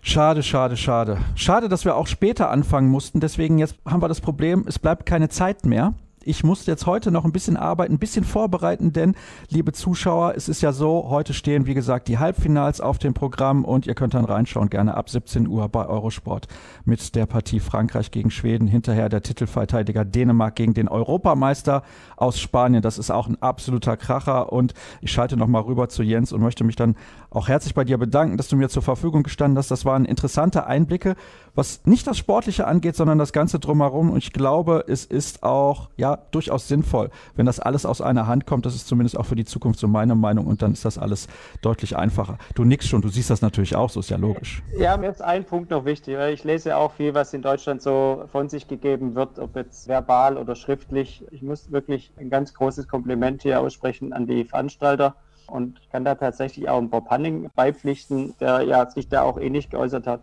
Schade, 0.00 0.42
schade, 0.42 0.78
schade. 0.78 1.18
Schade, 1.34 1.68
dass 1.68 1.84
wir 1.84 1.94
auch 1.94 2.06
später 2.06 2.50
anfangen 2.50 2.88
mussten. 2.88 3.20
Deswegen 3.20 3.58
jetzt 3.58 3.76
haben 3.84 4.00
wir 4.00 4.08
das 4.08 4.22
Problem, 4.22 4.64
es 4.66 4.78
bleibt 4.78 5.04
keine 5.04 5.28
Zeit 5.28 5.66
mehr 5.66 5.92
ich 6.24 6.44
muss 6.44 6.66
jetzt 6.66 6.86
heute 6.86 7.10
noch 7.10 7.24
ein 7.24 7.32
bisschen 7.32 7.56
arbeiten, 7.56 7.94
ein 7.94 7.98
bisschen 7.98 8.24
vorbereiten, 8.24 8.92
denn, 8.92 9.14
liebe 9.48 9.72
Zuschauer, 9.72 10.34
es 10.36 10.48
ist 10.48 10.60
ja 10.60 10.72
so, 10.72 11.06
heute 11.08 11.34
stehen, 11.34 11.66
wie 11.66 11.74
gesagt, 11.74 12.08
die 12.08 12.18
Halbfinals 12.18 12.80
auf 12.80 12.98
dem 12.98 13.14
Programm 13.14 13.64
und 13.64 13.86
ihr 13.86 13.94
könnt 13.94 14.14
dann 14.14 14.24
reinschauen, 14.24 14.70
gerne 14.70 14.94
ab 14.94 15.08
17 15.08 15.46
Uhr 15.46 15.68
bei 15.68 15.86
Eurosport 15.86 16.48
mit 16.84 17.14
der 17.14 17.26
Partie 17.26 17.60
Frankreich 17.60 18.10
gegen 18.10 18.30
Schweden, 18.30 18.66
hinterher 18.68 19.08
der 19.08 19.22
Titelverteidiger 19.22 20.04
Dänemark 20.04 20.56
gegen 20.56 20.74
den 20.74 20.88
Europameister 20.88 21.82
aus 22.16 22.38
Spanien. 22.38 22.82
Das 22.82 22.98
ist 22.98 23.10
auch 23.10 23.28
ein 23.28 23.40
absoluter 23.42 23.96
Kracher 23.96 24.52
und 24.52 24.74
ich 25.00 25.12
schalte 25.12 25.36
nochmal 25.36 25.62
rüber 25.62 25.88
zu 25.88 26.02
Jens 26.02 26.32
und 26.32 26.42
möchte 26.42 26.64
mich 26.64 26.76
dann 26.76 26.96
auch 27.30 27.48
herzlich 27.48 27.74
bei 27.74 27.84
dir 27.84 27.98
bedanken, 27.98 28.36
dass 28.36 28.48
du 28.48 28.56
mir 28.56 28.68
zur 28.68 28.82
Verfügung 28.82 29.22
gestanden 29.22 29.58
hast. 29.58 29.70
Das 29.70 29.84
waren 29.84 30.04
interessante 30.04 30.66
Einblicke, 30.66 31.14
was 31.54 31.84
nicht 31.84 32.06
das 32.06 32.18
Sportliche 32.18 32.66
angeht, 32.66 32.96
sondern 32.96 33.18
das 33.18 33.32
Ganze 33.32 33.58
drumherum 33.58 34.10
und 34.10 34.18
ich 34.18 34.32
glaube, 34.32 34.84
es 34.88 35.04
ist 35.04 35.42
auch, 35.42 35.88
ja, 35.96 36.17
durchaus 36.30 36.68
sinnvoll, 36.68 37.10
wenn 37.36 37.46
das 37.46 37.60
alles 37.60 37.86
aus 37.86 38.00
einer 38.00 38.26
Hand 38.26 38.46
kommt. 38.46 38.66
Das 38.66 38.74
ist 38.74 38.86
zumindest 38.88 39.18
auch 39.18 39.26
für 39.26 39.36
die 39.36 39.44
Zukunft 39.44 39.80
so 39.80 39.88
meine 39.88 40.14
Meinung 40.14 40.46
und 40.46 40.62
dann 40.62 40.72
ist 40.72 40.84
das 40.84 40.98
alles 40.98 41.28
deutlich 41.62 41.96
einfacher. 41.96 42.38
Du 42.54 42.64
nix 42.64 42.86
schon, 42.86 43.02
du 43.02 43.08
siehst 43.08 43.30
das 43.30 43.42
natürlich 43.42 43.76
auch, 43.76 43.90
so 43.90 44.00
ist 44.00 44.10
ja 44.10 44.16
logisch. 44.16 44.62
Ja, 44.76 44.96
mir 44.96 45.10
ist 45.10 45.22
ein 45.22 45.44
Punkt 45.44 45.70
noch 45.70 45.84
wichtig, 45.84 46.16
weil 46.16 46.34
ich 46.34 46.44
lese 46.44 46.76
auch 46.76 46.92
viel, 46.92 47.14
was 47.14 47.34
in 47.34 47.42
Deutschland 47.42 47.82
so 47.82 48.24
von 48.30 48.48
sich 48.48 48.68
gegeben 48.68 49.14
wird, 49.14 49.38
ob 49.38 49.56
jetzt 49.56 49.88
verbal 49.88 50.36
oder 50.36 50.54
schriftlich. 50.54 51.24
Ich 51.30 51.42
muss 51.42 51.70
wirklich 51.72 52.12
ein 52.18 52.30
ganz 52.30 52.54
großes 52.54 52.88
Kompliment 52.88 53.42
hier 53.42 53.60
aussprechen 53.60 54.12
an 54.12 54.26
die 54.26 54.44
Veranstalter 54.44 55.16
und 55.46 55.80
kann 55.90 56.04
da 56.04 56.14
tatsächlich 56.14 56.68
auch 56.68 56.78
ein 56.78 56.90
Bob 56.90 57.08
Hanning 57.08 57.50
beipflichten, 57.54 58.34
der 58.40 58.62
ja 58.62 58.88
sich 58.90 59.08
da 59.08 59.22
auch 59.22 59.38
ähnlich 59.38 59.70
geäußert 59.70 60.06
hat 60.06 60.20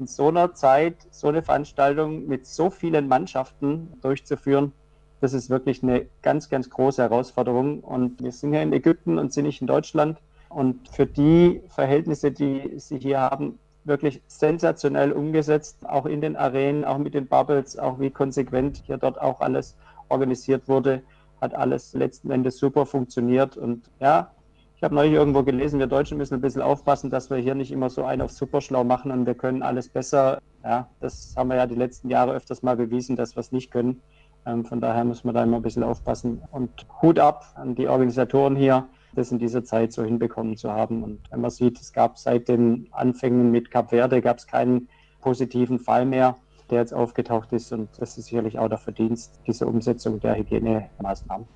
in 0.00 0.06
so 0.06 0.28
einer 0.28 0.54
Zeit 0.54 0.96
so 1.10 1.28
eine 1.28 1.42
Veranstaltung 1.42 2.26
mit 2.26 2.46
so 2.46 2.70
vielen 2.70 3.06
Mannschaften 3.06 3.92
durchzuführen, 4.00 4.72
das 5.20 5.32
ist 5.32 5.50
wirklich 5.50 5.82
eine 5.82 6.06
ganz, 6.22 6.48
ganz 6.48 6.70
große 6.70 7.02
Herausforderung. 7.02 7.80
Und 7.80 8.22
wir 8.22 8.32
sind 8.32 8.52
ja 8.52 8.62
in 8.62 8.72
Ägypten 8.72 9.18
und 9.18 9.32
sind 9.32 9.44
nicht 9.44 9.60
in 9.60 9.66
Deutschland. 9.66 10.18
Und 10.48 10.88
für 10.88 11.06
die 11.06 11.62
Verhältnisse, 11.68 12.32
die 12.32 12.72
sie 12.78 12.98
hier 12.98 13.20
haben, 13.20 13.58
wirklich 13.84 14.20
sensationell 14.26 15.12
umgesetzt, 15.12 15.78
auch 15.86 16.06
in 16.06 16.20
den 16.20 16.36
Arenen, 16.36 16.84
auch 16.84 16.98
mit 16.98 17.14
den 17.14 17.26
Bubbles, 17.26 17.78
auch 17.78 17.98
wie 18.00 18.10
konsequent 18.10 18.82
hier 18.86 18.98
dort 18.98 19.20
auch 19.20 19.40
alles 19.40 19.76
organisiert 20.08 20.68
wurde, 20.68 21.02
hat 21.40 21.54
alles 21.54 21.94
letzten 21.94 22.30
Endes 22.30 22.58
super 22.58 22.84
funktioniert. 22.84 23.56
Und 23.56 23.90
ja, 24.00 24.30
ich 24.76 24.82
habe 24.82 24.94
neulich 24.94 25.12
irgendwo 25.12 25.42
gelesen, 25.42 25.78
wir 25.78 25.86
Deutschen 25.86 26.18
müssen 26.18 26.34
ein 26.34 26.40
bisschen 26.40 26.62
aufpassen, 26.62 27.10
dass 27.10 27.30
wir 27.30 27.36
hier 27.36 27.54
nicht 27.54 27.70
immer 27.70 27.90
so 27.90 28.04
einen 28.04 28.22
auf 28.22 28.30
Superschlau 28.32 28.84
machen 28.84 29.10
und 29.10 29.26
wir 29.26 29.34
können 29.34 29.62
alles 29.62 29.88
besser. 29.88 30.40
Ja, 30.64 30.88
das 31.00 31.34
haben 31.36 31.48
wir 31.48 31.56
ja 31.56 31.66
die 31.66 31.74
letzten 31.74 32.10
Jahre 32.10 32.32
öfters 32.32 32.62
mal 32.62 32.76
bewiesen, 32.76 33.16
dass 33.16 33.36
wir 33.36 33.40
es 33.40 33.52
nicht 33.52 33.70
können. 33.70 34.02
Ähm, 34.46 34.64
von 34.64 34.80
daher 34.80 35.04
muss 35.04 35.24
man 35.24 35.34
da 35.34 35.42
immer 35.42 35.56
ein 35.56 35.62
bisschen 35.62 35.82
aufpassen. 35.82 36.42
Und 36.50 36.86
Hut 37.02 37.18
ab 37.18 37.44
an 37.56 37.74
die 37.74 37.88
Organisatoren 37.88 38.56
hier, 38.56 38.88
das 39.14 39.32
in 39.32 39.38
dieser 39.38 39.64
Zeit 39.64 39.92
so 39.92 40.02
hinbekommen 40.02 40.56
zu 40.56 40.72
haben. 40.72 41.02
Und 41.02 41.20
wenn 41.30 41.40
man 41.40 41.50
sieht, 41.50 41.80
es 41.80 41.92
gab 41.92 42.18
seit 42.18 42.48
den 42.48 42.88
Anfängen 42.92 43.50
mit 43.50 43.70
Cap 43.70 43.90
Verde 43.90 44.22
gab 44.22 44.38
es 44.38 44.46
keinen 44.46 44.88
positiven 45.20 45.78
Fall 45.78 46.06
mehr, 46.06 46.36
der 46.70 46.80
jetzt 46.80 46.94
aufgetaucht 46.94 47.52
ist. 47.52 47.72
Und 47.72 47.88
das 47.98 48.16
ist 48.16 48.26
sicherlich 48.26 48.58
auch 48.58 48.68
der 48.68 48.78
Verdienst 48.78 49.40
dieser 49.46 49.66
Umsetzung 49.66 50.20
der 50.20 50.36
Hygienemaßnahmen. 50.36 51.46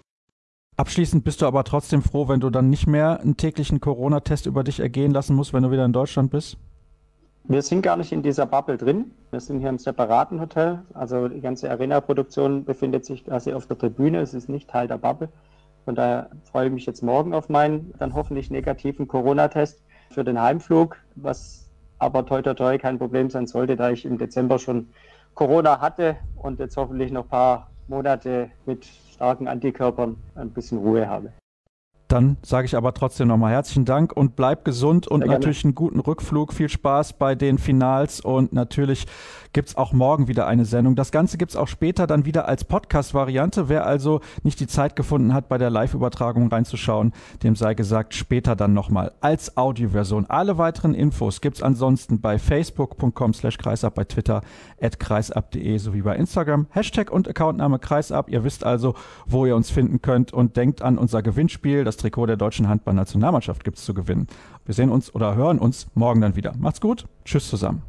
Abschließend 0.77 1.23
bist 1.23 1.41
du 1.41 1.47
aber 1.47 1.63
trotzdem 1.63 2.03
froh, 2.03 2.27
wenn 2.27 2.41
du 2.41 2.51
dann 2.51 2.69
nicht 2.69 2.89
mehr 2.89 3.21
einen 3.21 3.37
täglichen 3.37 3.81
Corona-Test 3.81 4.47
über 4.47 4.65
dich 4.65 4.81
ergehen 4.81 5.13
lassen 5.13 5.37
musst, 5.37 5.53
wenn 5.53 5.63
du 5.63 5.71
wieder 5.71 5.85
in 5.85 5.93
Deutschland 5.93 6.33
bist? 6.33 6.59
Wir 7.47 7.61
sind 7.61 7.83
gar 7.83 7.99
nicht 7.99 8.11
in 8.11 8.23
dieser 8.23 8.47
Bubble 8.47 8.79
drin. 8.79 9.11
Wir 9.31 9.39
sind 9.39 9.61
hier 9.61 9.69
im 9.69 9.79
separaten 9.79 10.41
Hotel. 10.41 10.83
Also 10.95 11.29
die 11.29 11.43
ganze 11.43 11.71
Arena-Produktion 11.71 12.65
befindet 12.65 13.05
sich 13.05 13.27
quasi 13.27 13.53
auf 13.53 13.67
der 13.67 13.77
Tribüne. 13.77 14.21
Es 14.21 14.33
ist 14.33 14.49
nicht 14.49 14.71
Teil 14.71 14.89
der 14.89 14.97
Bubble. 14.97 15.29
Von 15.85 15.95
daher 15.95 16.31
freue 16.51 16.69
ich 16.69 16.73
mich 16.73 16.87
jetzt 16.87 17.03
morgen 17.03 17.35
auf 17.35 17.51
meinen 17.51 17.93
dann 17.99 18.15
hoffentlich 18.15 18.51
negativen 18.51 19.07
Corona-Test 19.07 19.83
für 20.11 20.25
den 20.25 20.41
Heimflug, 20.41 20.97
was 21.17 21.69
aber 21.99 22.25
toi 22.25 22.41
toi 22.41 22.55
toi 22.55 22.79
kein 22.79 22.99
Problem 22.99 23.29
sein 23.29 23.47
sollte, 23.47 23.77
da 23.77 23.91
ich 23.91 24.07
im 24.07 24.17
Dezember 24.17 24.59
schon 24.59 24.89
Corona 25.35 25.83
hatte 25.83 26.17
und 26.37 26.59
jetzt 26.61 26.79
hoffentlich 26.79 27.13
noch 27.13 27.25
ein 27.25 27.29
paar 27.29 27.71
Monate 27.89 28.51
mit 28.65 28.87
starken 28.87 29.49
Antikörpern 29.49 30.17
ein 30.35 30.51
bisschen 30.51 30.79
Ruhe 30.79 31.07
habe. 31.07 31.31
Dann 32.15 32.37
sage 32.43 32.67
ich 32.67 32.77
aber 32.77 32.95
trotzdem 32.95 33.27
nochmal 33.27 33.51
herzlichen 33.51 33.85
Dank 33.85 34.13
und 34.13 34.37
bleib 34.37 34.65
gesund 34.65 35.09
und 35.09 35.27
natürlich 35.27 35.65
einen 35.65 35.75
guten 35.75 35.99
Rückflug. 35.99 36.53
Viel 36.53 36.69
Spaß 36.69 37.15
bei 37.15 37.35
den 37.35 37.59
Finals 37.59 38.21
und 38.21 38.53
natürlich 38.53 39.09
gibt 39.53 39.71
es 39.71 39.77
auch 39.77 39.93
morgen 39.93 40.29
wieder 40.29 40.47
eine 40.47 40.65
Sendung. 40.65 40.97
Das 40.97 41.13
Ganze 41.13 41.39
gibt 41.39 41.53
es 41.53 41.57
auch 41.57 41.69
später 41.69 42.07
dann 42.07 42.25
wieder 42.25 42.47
als 42.47 42.65
Podcast-Variante. 42.65 43.69
Wer 43.69 43.87
also 43.87 44.21
nicht 44.43 44.61
die 44.61 44.67
Zeit 44.67 44.97
gefunden 44.97 45.33
hat, 45.33 45.49
bei 45.49 45.59
der 45.59 45.71
Live-Übertragung 45.71 46.49
reinzuschauen, 46.49 47.13
dem 47.43 47.57
sei 47.57 47.75
gesagt, 47.75 48.15
später 48.15 48.57
dann 48.57 48.75
nochmal 48.75 49.13
als 49.21 49.57
Audioversion. 49.57 50.27
Alle 50.27 50.59
weiteren 50.59 50.95
Infos 50.95 51.41
gibt 51.41 51.57
es 51.57 51.63
ansonsten 51.63 52.21
bei 52.21 52.39
facebook.com 52.39 53.33
slash 53.33 53.59
kreisab, 53.59 53.95
bei 53.95 54.05
Twitter 54.05 54.43
at 54.81 55.01
kreisab.de 55.01 55.79
sowie 55.79 56.03
bei 56.03 56.17
Instagram. 56.17 56.67
Hashtag 56.71 57.11
und 57.11 57.29
Accountname 57.29 57.79
kreisab. 57.79 58.29
Ihr 58.29 58.45
wisst 58.45 58.65
also, 58.65 58.95
wo 59.27 59.47
ihr 59.47 59.57
uns 59.57 59.71
finden 59.71 60.03
könnt 60.03 60.33
und 60.33 60.57
denkt 60.57 60.83
an 60.83 60.99
unser 60.99 61.23
Gewinnspiel. 61.23 61.85
Das 61.85 61.97
Trikot 62.05 62.27
der 62.27 62.37
deutschen 62.37 62.69
Handballnationalmannschaft 62.69 63.65
gibt 63.65 63.79
es 63.79 63.85
zu 63.87 63.95
gewinnen. 63.95 64.27
Wir 64.67 64.75
sehen 64.75 64.91
uns 64.91 65.15
oder 65.15 65.37
hören 65.37 65.59
uns 65.59 65.87
morgen 65.95 66.21
dann 66.21 66.37
wieder. 66.37 66.53
Macht's 66.59 66.83
gut. 66.83 67.07
Tschüss 67.25 67.49
zusammen. 67.49 67.83